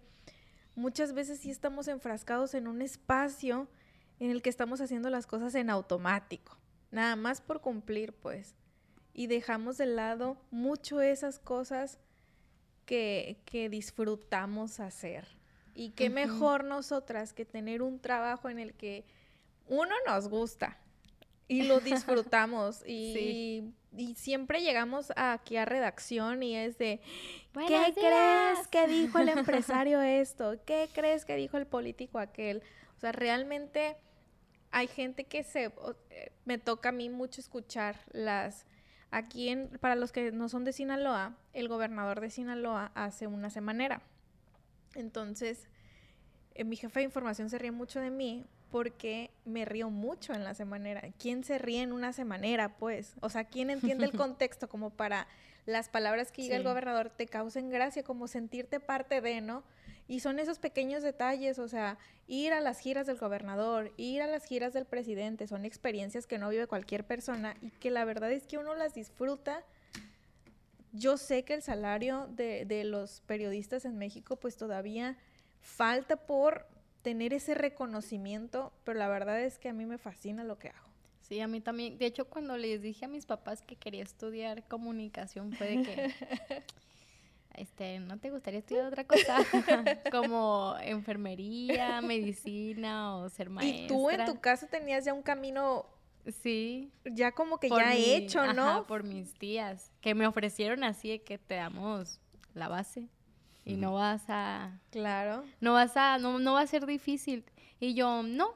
[0.75, 3.67] muchas veces sí estamos enfrascados en un espacio
[4.19, 6.57] en el que estamos haciendo las cosas en automático,
[6.91, 8.55] nada más por cumplir, pues,
[9.13, 11.99] y dejamos de lado mucho esas cosas
[12.85, 15.27] que, que disfrutamos hacer.
[15.75, 19.05] Y qué mejor nosotras que tener un trabajo en el que
[19.67, 20.77] uno nos gusta,
[21.53, 26.99] y lo disfrutamos y, y, siempre llegamos aquí a redacción y es de
[27.67, 30.55] ¿qué crees que dijo el empresario esto?
[30.65, 32.63] ¿Qué crees que dijo el político aquel?
[32.97, 33.97] O sea, realmente
[34.71, 38.65] hay gente que se eh, me toca a mí mucho escuchar las
[39.11, 43.51] aquí en para los que no son de Sinaloa, el gobernador de Sinaloa hace una
[43.51, 44.01] semanera.
[44.95, 45.69] Entonces,
[46.55, 50.43] eh, mi jefe de información se ríe mucho de mí porque me río mucho en
[50.43, 51.03] la semanera.
[51.19, 53.13] ¿Quién se ríe en una semanera, pues?
[53.21, 55.27] O sea, ¿quién entiende el contexto como para
[55.67, 59.61] las palabras que diga el gobernador te causen gracia, como sentirte parte de, ¿no?
[60.07, 64.27] Y son esos pequeños detalles, o sea, ir a las giras del gobernador, ir a
[64.27, 68.31] las giras del presidente, son experiencias que no vive cualquier persona y que la verdad
[68.31, 69.63] es que uno las disfruta.
[70.93, 75.15] Yo sé que el salario de, de los periodistas en México pues todavía
[75.61, 76.72] falta por
[77.03, 80.87] tener ese reconocimiento, pero la verdad es que a mí me fascina lo que hago.
[81.21, 81.97] Sí, a mí también.
[81.97, 86.13] De hecho, cuando les dije a mis papás que quería estudiar comunicación, fue de que,
[87.55, 89.37] este, ¿no te gustaría estudiar otra cosa?
[90.11, 93.83] Como enfermería, medicina o ser maestra.
[93.83, 95.85] Y tú en tu caso tenías ya un camino...
[96.41, 96.89] Sí.
[97.03, 98.87] Ya como que ya he hecho, ¿no?
[98.87, 102.21] por mis tías, que me ofrecieron así de que te damos
[102.53, 103.09] la base
[103.65, 104.79] y no vas a...
[104.91, 105.43] Claro.
[105.61, 107.45] No vas a, no, no va a ser difícil.
[107.79, 108.53] Y yo, no,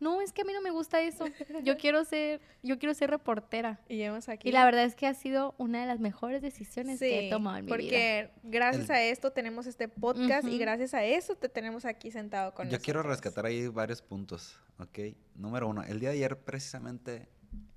[0.00, 1.26] no, es que a mí no me gusta eso.
[1.62, 3.80] Yo quiero ser, yo quiero ser reportera.
[3.86, 4.48] Y aquí.
[4.48, 7.58] Y la verdad es que ha sido una de las mejores decisiones que he tomado
[7.58, 7.76] en mi vida.
[7.76, 12.54] Porque gracias a esto tenemos este podcast y gracias a eso te tenemos aquí sentado
[12.54, 12.80] con nosotros.
[12.80, 15.14] Yo quiero rescatar ahí varios puntos, ¿ok?
[15.34, 17.28] Número uno, el día de ayer precisamente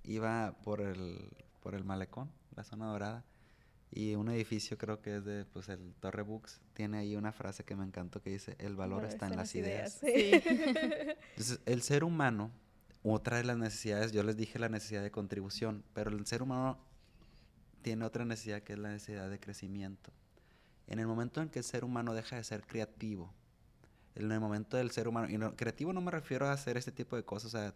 [0.04, 1.30] iba por el,
[1.60, 3.26] por el malecón, la zona dorada,
[3.96, 7.64] y un edificio creo que es de, pues, el Torre Books, tiene ahí una frase
[7.64, 10.02] que me encantó que dice, el valor está, en las ideas.
[10.04, 12.52] Entonces, el ser humano,
[13.04, 16.80] otra de las necesidades, yo les dije la necesidad de contribución, pero el ser humano
[17.84, 20.12] tiene otra necesidad que es la necesidad de crecimiento.
[20.88, 23.32] En el momento en que el ser humano deja de ser creativo,
[24.16, 26.92] en el momento del ser humano, y no, creativo no me refiero a hacer este
[26.92, 27.76] tipo de cosas, o sea,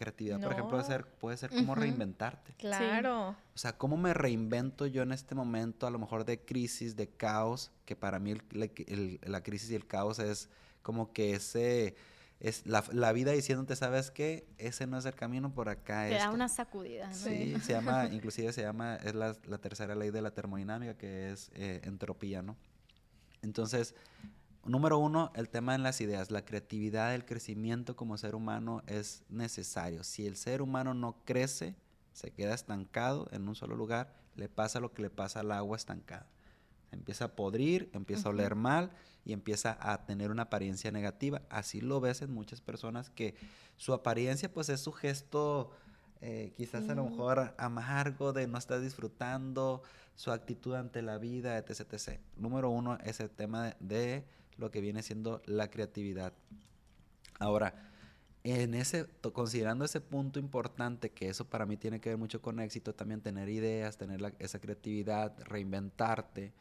[0.00, 2.54] creatividad, por ejemplo, puede ser, puede ser como reinventarte.
[2.54, 3.36] Claro.
[3.54, 7.08] O sea, ¿cómo me reinvento yo en este momento, a lo mejor de crisis, de
[7.08, 10.48] caos, que para mí la crisis y el caos es
[10.82, 11.96] como que ese
[12.40, 14.46] es la, la, vida diciéndote, ¿sabes qué?
[14.56, 16.08] Ese no es el camino por acá.
[16.08, 17.14] Te da una sacudida, ¿no?
[17.14, 21.30] Sí, se llama, inclusive se llama, es la, la, tercera ley de la termodinámica, que
[21.30, 22.56] es eh, entropía, ¿no?
[23.42, 23.94] Entonces,
[24.64, 26.30] Número uno, el tema de las ideas.
[26.30, 30.04] La creatividad, el crecimiento como ser humano es necesario.
[30.04, 31.74] Si el ser humano no crece,
[32.12, 35.76] se queda estancado en un solo lugar, le pasa lo que le pasa al agua
[35.76, 36.26] estancada.
[36.92, 38.90] empieza a podrir, empieza a oler mal
[39.24, 41.42] y empieza a tener una apariencia negativa.
[41.48, 43.34] Así lo ves en muchas personas que
[43.76, 45.70] su apariencia pues es su gesto
[46.22, 49.82] eh, quizás a lo mejor amargo de no estar disfrutando,
[50.16, 51.80] su actitud ante la vida, etc.
[51.92, 52.20] etc.
[52.36, 54.26] Número uno es el tema de,
[54.60, 56.32] lo que viene siendo la creatividad.
[57.38, 57.90] Ahora,
[58.44, 62.60] en ese, considerando ese punto importante, que eso para mí tiene que ver mucho con
[62.60, 66.52] éxito, también tener ideas, tener esa creatividad, reinventarte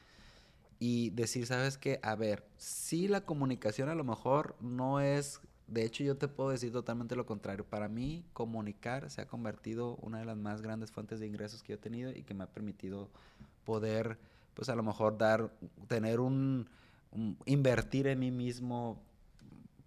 [0.80, 5.86] y decir, sabes qué, a ver, si la comunicación a lo mejor no es de
[5.86, 7.64] hecho, yo te puedo decir totalmente lo contrario.
[7.64, 11.74] Para mí, comunicar se ha convertido una de las más grandes fuentes de ingresos que
[11.74, 13.10] yo he tenido y que me ha permitido
[13.66, 14.18] poder,
[14.56, 15.52] pues a lo mejor dar,
[15.88, 16.68] tener un,
[17.46, 19.02] invertir en mí mismo,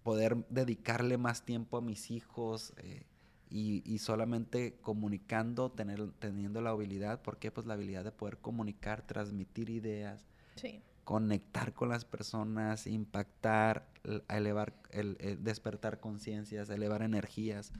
[0.03, 3.03] poder dedicarle más tiempo a mis hijos eh,
[3.49, 7.51] y, y, solamente comunicando, tener, teniendo la habilidad, ¿por qué?
[7.51, 10.25] Pues la habilidad de poder comunicar, transmitir ideas.
[10.55, 13.87] Sí conectar con las personas, impactar,
[14.29, 17.71] elevar, el, despertar conciencias, elevar energías.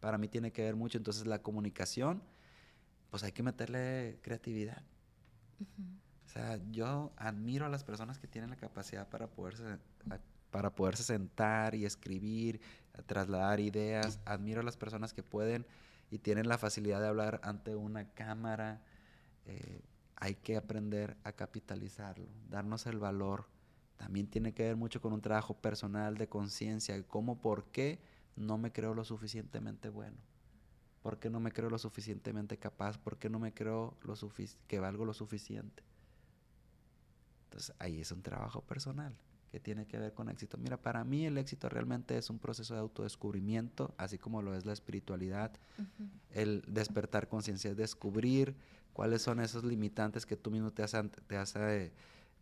[0.00, 0.98] Para mí tiene que ver mucho.
[0.98, 2.22] Entonces la comunicación,
[3.10, 4.82] pues hay que meterle creatividad.
[6.32, 9.76] O sea, yo admiro a las personas que tienen la capacidad para poderse,
[10.50, 12.58] para poderse sentar y escribir,
[13.04, 14.18] trasladar ideas.
[14.24, 15.66] Admiro a las personas que pueden
[16.10, 18.80] y tienen la facilidad de hablar ante una cámara.
[19.44, 19.82] Eh,
[20.16, 23.44] hay que aprender a capitalizarlo, darnos el valor.
[23.98, 28.00] También tiene que ver mucho con un trabajo personal de conciencia, cómo, por qué
[28.36, 30.16] no me creo lo suficientemente bueno,
[31.02, 34.14] por qué no me creo lo suficientemente capaz, por qué no me creo lo
[34.66, 35.91] que valgo lo suficiente.
[37.52, 39.14] Entonces ahí es un trabajo personal
[39.50, 40.56] que tiene que ver con éxito.
[40.56, 44.64] Mira, para mí el éxito realmente es un proceso de autodescubrimiento, así como lo es
[44.64, 45.52] la espiritualidad,
[46.30, 48.56] el despertar conciencia, es descubrir
[48.94, 50.96] cuáles son esos limitantes que tú mismo te has,
[51.26, 51.92] te has eh,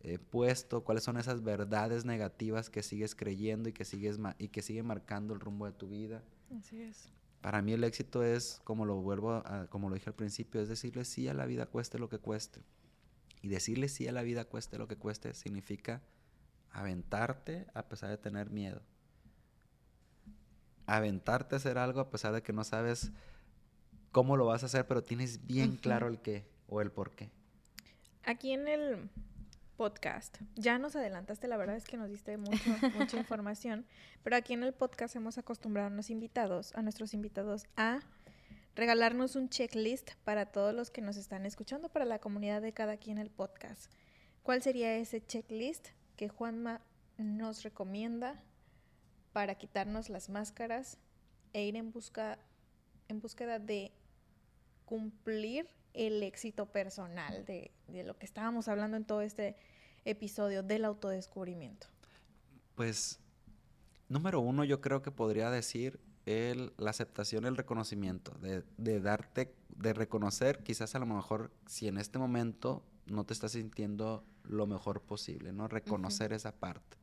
[0.03, 4.61] eh, puesto, cuáles son esas verdades negativas que sigues creyendo y que sigues y que
[4.61, 6.23] sigue marcando el rumbo de tu vida.
[6.57, 7.09] Así es.
[7.41, 10.69] Para mí el éxito es, como lo vuelvo a, como lo dije al principio, es
[10.69, 12.61] decirle sí a la vida cueste lo que cueste.
[13.41, 16.01] Y decirle sí a la vida cueste lo que cueste significa
[16.71, 18.81] aventarte a pesar de tener miedo.
[20.85, 23.11] Aventarte a hacer algo a pesar de que no sabes
[24.11, 27.31] cómo lo vas a hacer, pero tienes bien claro el qué o el por qué.
[28.23, 29.09] Aquí en el
[29.77, 32.37] podcast, ya nos adelantaste, la verdad es que nos diste
[32.95, 33.85] mucha información,
[34.23, 38.01] pero aquí en el podcast hemos acostumbrado a, los invitados, a nuestros invitados a
[38.75, 42.97] regalarnos un checklist para todos los que nos están escuchando, para la comunidad de cada
[42.97, 43.91] quien el podcast.
[44.43, 46.81] ¿Cuál sería ese checklist que Juanma
[47.17, 48.43] nos recomienda
[49.33, 50.97] para quitarnos las máscaras
[51.53, 52.39] e ir en busca
[53.07, 53.91] en búsqueda de
[54.85, 57.71] cumplir el éxito personal de,
[58.05, 59.57] lo que estábamos hablando en todo este
[60.05, 61.87] episodio del autodescubrimiento?
[62.75, 63.19] Pues,
[64.07, 69.53] número uno, yo creo que podría decir el, la aceptación, el reconocimiento, de, de, darte,
[69.75, 74.67] de reconocer quizás a lo mejor si en este momento no te estás sintiendo lo
[74.67, 75.67] mejor posible, ¿no?
[75.67, 76.97] Reconocer esa parte.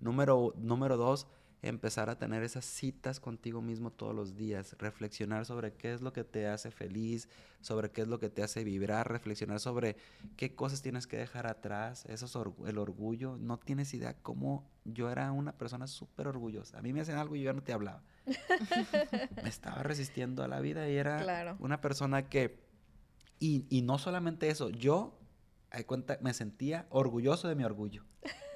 [0.00, 1.26] Número, número dos,
[1.68, 6.12] empezar a tener esas citas contigo mismo todos los días, reflexionar sobre qué es lo
[6.12, 7.28] que te hace feliz,
[7.60, 9.96] sobre qué es lo que te hace vibrar, reflexionar sobre
[10.36, 13.36] qué cosas tienes que dejar atrás, eso es el orgullo.
[13.38, 16.78] No tienes idea cómo yo era una persona súper orgullosa.
[16.78, 18.02] A mí me hacían algo y yo ya no te hablaba.
[19.42, 22.62] me estaba resistiendo a la vida y era una persona que...
[23.40, 25.18] Y, y no solamente eso, yo
[25.82, 28.04] cuenta, me sentía orgulloso de mi orgullo.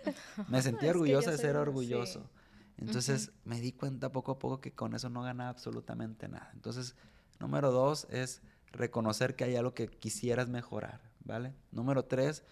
[0.49, 2.31] Me sentía orgulloso de ser orgulloso.
[2.79, 6.51] Entonces me di cuenta poco a poco que con eso no ganaba absolutamente nada.
[6.55, 6.95] Entonces,
[7.41, 8.41] número dos es
[8.73, 11.55] reconocer que hay algo que quisieras mejorar, ¿vale?
[11.73, 12.45] Número tres,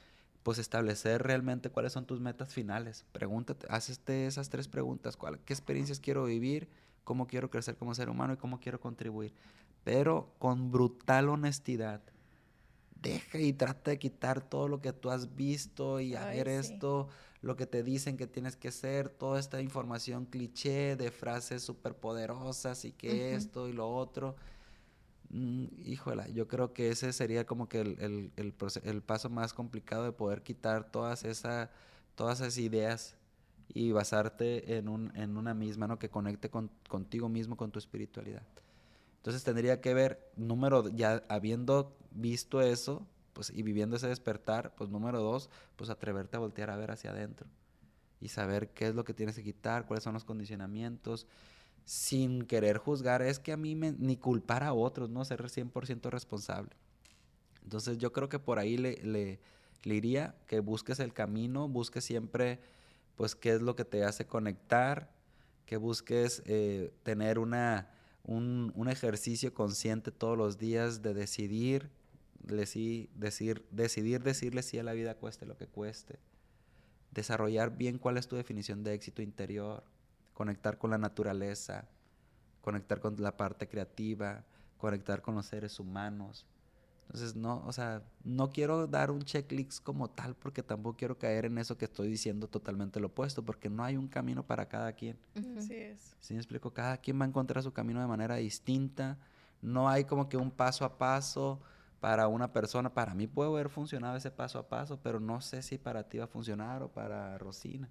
[0.42, 3.04] pues establecer realmente cuáles son tus metas finales.
[3.12, 5.16] Pregúntate, hazte esas tres preguntas.
[5.16, 6.68] ¿cuál, ¿Qué experiencias quiero vivir?
[7.04, 8.34] ¿Cómo quiero crecer como ser humano?
[8.34, 9.32] ¿Y cómo quiero contribuir?
[9.84, 12.02] Pero con brutal honestidad.
[13.00, 17.08] Deja y trata de quitar todo lo que tú has visto y a ver esto
[17.42, 21.94] lo que te dicen que tienes que ser, toda esta información cliché de frases súper
[21.94, 24.36] poderosas y que esto y lo otro.
[25.30, 30.12] Mm, híjola, yo creo que ese sería como que el, el, paso más complicado de
[30.12, 31.70] poder quitar todas, esa,
[32.14, 33.16] todas esas ideas
[33.68, 35.98] y basarte en, un, en una misma, ¿no?
[35.98, 38.42] Que conecte con, contigo mismo, con tu espiritualidad.
[39.16, 43.06] Entonces tendría que ver, número, ya habiendo visto eso,
[43.36, 47.10] pues, y viviendo ese despertar, pues número dos, pues atreverte a voltear a ver hacia
[47.10, 47.46] adentro
[48.18, 51.26] y saber qué es lo que tienes que quitar, cuáles son los condicionamientos,
[51.84, 55.22] sin querer juzgar, es que a mí me, ni culpar a otros, ¿no?
[55.26, 56.70] Ser 100% responsable.
[57.62, 59.38] Entonces yo creo que por ahí le, le
[59.84, 62.58] diría que busques el camino, busques siempre,
[63.16, 65.12] pues, qué es lo que te hace conectar,
[65.66, 67.90] que busques eh, tener una,
[68.24, 71.90] un, un, ejercicio consciente todos los días de decidir,
[72.46, 76.18] decir, decir, decidir decirle sí a la vida cueste lo que cueste,
[77.10, 79.82] desarrollar bien cuál es tu definición de éxito interior,
[80.34, 81.88] conectar con la naturaleza,
[82.60, 84.44] conectar con la parte creativa,
[84.78, 86.46] conectar con los seres humanos.
[87.06, 91.44] Entonces, no, o sea, no quiero dar un checklist como tal porque tampoco quiero caer
[91.44, 94.92] en eso que estoy diciendo totalmente lo opuesto, porque no hay un camino para cada
[94.92, 95.16] quien.
[95.56, 96.16] Así es.
[96.20, 96.72] ¿Sí me explico?
[96.72, 99.16] Cada quien va a encontrar su camino de manera distinta.
[99.62, 101.60] No hay como que un paso a paso
[102.06, 102.94] para una persona.
[102.94, 106.18] Para mí puede haber funcionado ese paso a paso, pero no sé si para ti
[106.18, 107.90] va a funcionar o para Rosina.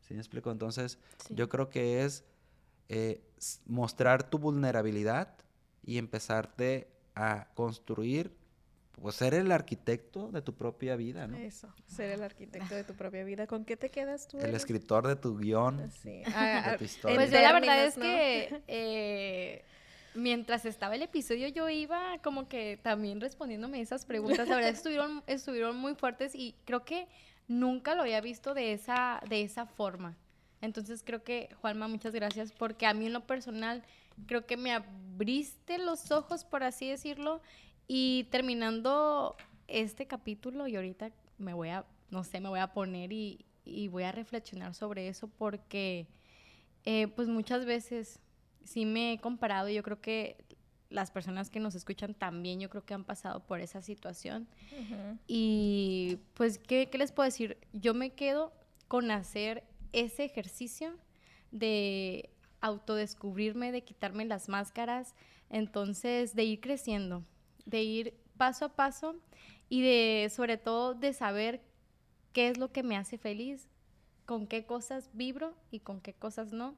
[0.00, 0.50] ¿Sí me explico?
[0.50, 1.34] Entonces, sí.
[1.34, 2.24] yo creo que es
[2.88, 3.20] eh,
[3.66, 5.36] mostrar tu vulnerabilidad
[5.82, 8.34] y empezarte a construir,
[8.92, 11.36] pues ser el arquitecto de tu propia vida, ¿no?
[11.36, 13.46] Eso, ser el arquitecto de tu propia vida.
[13.46, 14.38] ¿Con qué te quedas tú?
[14.38, 14.56] El eres?
[14.56, 16.22] escritor de tu guion, sí.
[16.34, 17.16] ah, de tu historia.
[17.18, 19.64] Pues yo la verdad es que eh,
[20.14, 24.48] mientras estaba el episodio yo iba como que también respondiéndome esas preguntas.
[24.48, 27.08] La verdad estuvieron, estuvieron muy fuertes y creo que
[27.48, 30.16] nunca lo había visto de esa, de esa forma.
[30.60, 33.82] Entonces creo que, Juanma, muchas gracias porque a mí en lo personal
[34.26, 37.42] creo que me abriste los ojos, por así decirlo,
[37.86, 39.36] y terminando
[39.68, 43.88] este capítulo y ahorita me voy a, no sé, me voy a poner y, y
[43.88, 46.06] voy a reflexionar sobre eso porque
[46.84, 48.20] eh, pues muchas veces
[48.64, 50.44] sí me he comparado y yo creo que
[50.90, 54.48] las personas que nos escuchan también yo creo que han pasado por esa situación.
[54.72, 55.18] Uh -huh.
[55.26, 57.58] Y pues, ¿qué, ¿qué les puedo decir?
[57.72, 58.52] Yo me quedo
[58.88, 60.94] con hacer ese ejercicio
[61.50, 65.14] de autodescubrirme, de quitarme las máscaras,
[65.50, 67.24] entonces de ir creciendo,
[67.66, 69.16] de ir paso a paso
[69.68, 71.62] y de sobre todo de saber
[72.32, 73.68] qué es lo que me hace feliz,
[74.26, 76.76] con qué cosas vibro y con qué cosas no.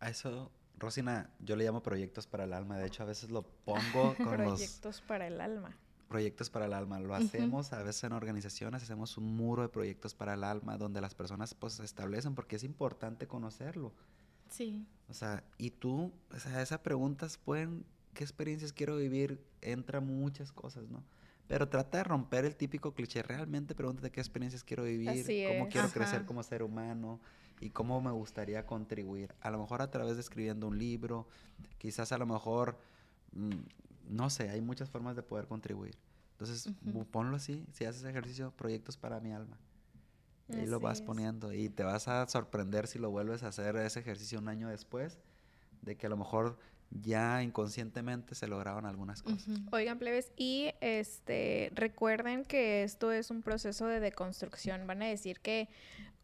[0.00, 3.42] A eso, Rosina, yo le llamo proyectos para el alma, de hecho a veces lo
[3.42, 5.00] pongo con proyectos los...
[5.02, 5.76] para el alma
[6.10, 6.98] proyectos para el alma.
[6.98, 7.78] Lo hacemos uh -huh.
[7.78, 11.54] a veces en organizaciones, hacemos un muro de proyectos para el alma donde las personas
[11.54, 13.94] pues se establecen porque es importante conocerlo.
[14.50, 14.84] Sí.
[15.08, 19.40] O sea, y tú, o sea, esas preguntas pueden, ¿qué experiencias quiero vivir?
[19.62, 21.04] Entra muchas cosas, ¿no?
[21.46, 23.22] Pero trata de romper el típico cliché.
[23.22, 25.72] Realmente pregúntate qué experiencias quiero vivir, Así cómo es.
[25.72, 25.94] quiero Ajá.
[25.94, 27.20] crecer como ser humano
[27.60, 29.34] y cómo me gustaría contribuir.
[29.40, 31.28] A lo mejor a través de escribiendo un libro,
[31.78, 32.78] quizás a lo mejor
[33.32, 33.50] mmm,
[34.10, 35.96] no sé, hay muchas formas de poder contribuir.
[36.32, 37.06] Entonces, uh -huh.
[37.06, 39.58] ponlo así, si haces ejercicio, proyectos para mi alma.
[40.48, 44.00] Y lo vas poniendo y te vas a sorprender si lo vuelves a hacer ese
[44.00, 45.20] ejercicio un año después,
[45.82, 46.58] de que a lo mejor
[46.90, 49.46] ya inconscientemente se lograron algunas cosas.
[49.46, 49.68] Uh -huh.
[49.70, 54.88] Oigan, plebes, y este recuerden que esto es un proceso de deconstrucción.
[54.88, 55.68] Van a decir que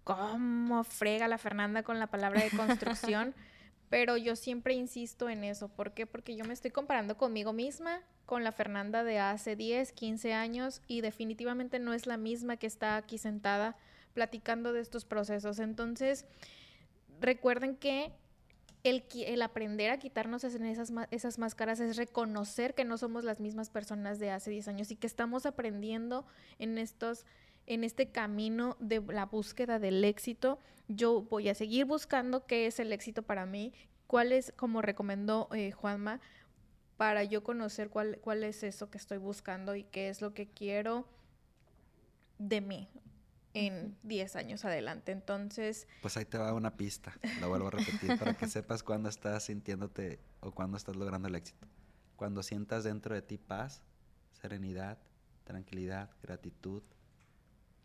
[0.07, 3.35] cómo frega la Fernanda con la palabra de construcción.
[3.91, 5.69] Pero yo siempre insisto en eso.
[5.69, 6.07] ¿Por qué?
[6.07, 10.81] Porque yo me estoy comparando conmigo misma, con la Fernanda de hace 10, 15 años
[10.87, 13.77] y definitivamente no es la misma que está aquí sentada
[14.15, 15.59] platicando de estos procesos.
[15.59, 16.25] Entonces,
[17.21, 18.13] recuerden que
[18.85, 23.71] el, el aprender a quitarnos esas, esas máscaras es reconocer que no somos las mismas
[23.71, 26.27] personas de hace 10 años y que estamos aprendiendo
[26.61, 27.25] en estos
[27.67, 30.59] en este camino de la búsqueda del éxito.
[30.89, 33.73] Yo voy a seguir buscando qué es el éxito para mí,
[34.07, 36.21] cuál es, como recomendó eh, Juanma,
[36.97, 40.49] para yo conocer cuál, cuál es eso que estoy buscando y qué es lo que
[40.49, 41.07] quiero
[42.39, 42.89] de mí
[43.53, 44.41] en 10 uh -huh.
[44.41, 45.12] años adelante.
[45.12, 45.89] Entonces...
[46.03, 49.45] Pues ahí te va una pista, la vuelvo a repetir, para que sepas cuándo estás
[49.45, 51.67] sintiéndote o cuándo estás logrando el éxito.
[52.17, 53.83] Cuando sientas dentro de ti paz,
[54.33, 54.99] serenidad,
[55.45, 56.83] tranquilidad, gratitud,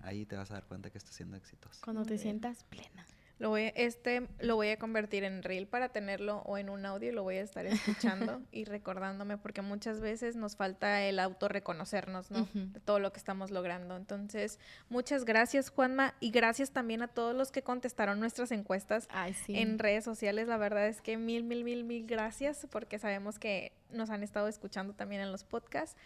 [0.04, 1.82] ahí te vas a dar cuenta que estás siendo exitoso.
[1.84, 3.06] Cuando te sientas plena.
[3.42, 6.86] Lo voy, a, este lo voy a convertir en reel para tenerlo o en un
[6.86, 12.30] audio, lo voy a estar escuchando y recordándome porque muchas veces nos falta el autorreconocernos,
[12.30, 12.42] ¿no?
[12.42, 12.72] Uh -huh.
[12.72, 13.96] De todo lo que estamos logrando.
[13.96, 19.34] Entonces, muchas gracias Juanma y gracias también a todos los que contestaron nuestras encuestas Ay,
[19.34, 19.58] sí.
[19.58, 20.48] en redes sociales.
[20.48, 24.50] La verdad es que mil, mil, mil, mil gracias porque sabemos que nos han estado
[24.50, 25.98] escuchando también en los podcasts.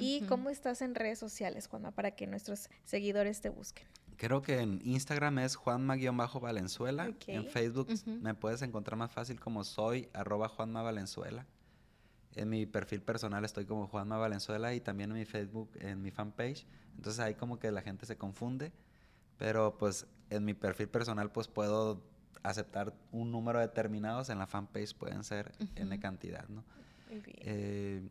[0.00, 0.28] ¿Y uh -huh.
[0.28, 3.86] cómo estás en redes sociales, Juanma, para que nuestros seguidores te busquen?
[4.16, 7.08] Creo que en Instagram es Juanma-Valenzuela.
[7.08, 7.36] Okay.
[7.36, 8.20] En Facebook uh -huh.
[8.20, 11.46] me puedes encontrar más fácil como soy, arroba Juanma Valenzuela.
[12.34, 16.10] En mi perfil personal estoy como Juanma Valenzuela y también en mi Facebook, en mi
[16.10, 16.66] fanpage.
[16.96, 18.72] Entonces ahí como que la gente se confunde.
[19.36, 22.04] Pero pues en mi perfil personal pues puedo
[22.42, 24.22] aceptar un número determinado.
[24.30, 25.80] En la fanpage pueden ser uh -huh.
[25.82, 26.62] N cantidad, ¿no?
[27.08, 27.38] Muy bien.
[27.40, 28.08] Eh,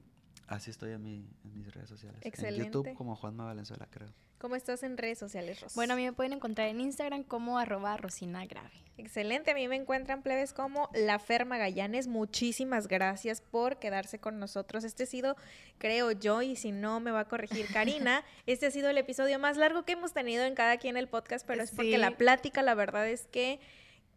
[0.49, 2.19] Así estoy en, mi, en mis redes sociales.
[2.23, 2.55] En.
[2.55, 4.09] YouTube como Juanma Valenzuela, creo.
[4.39, 5.75] ¿Cómo estás en redes sociales, Ros?
[5.75, 8.71] Bueno, a mí me pueden encontrar en Instagram como arroba Rosina Grave.
[8.97, 12.07] Excelente, a mí me encuentran plebes como La Ferma Gallanes.
[12.07, 14.83] Muchísimas gracias por quedarse con nosotros.
[14.83, 15.35] Este ha sido,
[15.77, 19.37] creo yo, y si no me va a corregir Karina, este ha sido el episodio
[19.37, 22.63] más largo que hemos tenido en cada quien el podcast, pero es porque la plática,
[22.63, 23.59] la verdad es que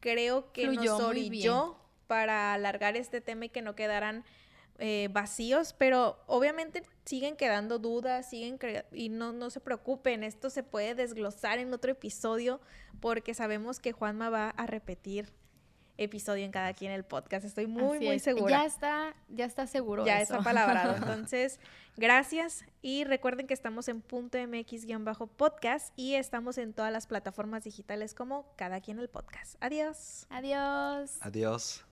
[0.01, 1.77] creo que Fluyó nos orilló
[2.07, 4.25] para alargar este tema y que no quedaran
[4.85, 10.51] eh, vacíos, pero obviamente siguen quedando dudas, siguen cre- y no, no se preocupen, esto
[10.51, 12.61] se puede desglosar en otro episodio
[13.01, 15.33] porque sabemos que Juanma va a repetir
[15.99, 17.45] episodio en cada quien el podcast.
[17.45, 18.23] Estoy muy, Así muy es.
[18.25, 18.51] segura.
[18.51, 20.05] Ya está, ya está seguro.
[20.05, 20.33] Ya eso.
[20.35, 20.97] está palabrado.
[20.97, 21.61] Entonces,
[21.97, 22.65] gracias.
[22.81, 28.53] Y recuerden que estamos en punto MX-podcast y estamos en todas las plataformas digitales como
[28.57, 29.55] cada quien el podcast.
[29.61, 30.27] Adiós.
[30.31, 31.19] Adiós.
[31.21, 31.85] Adiós.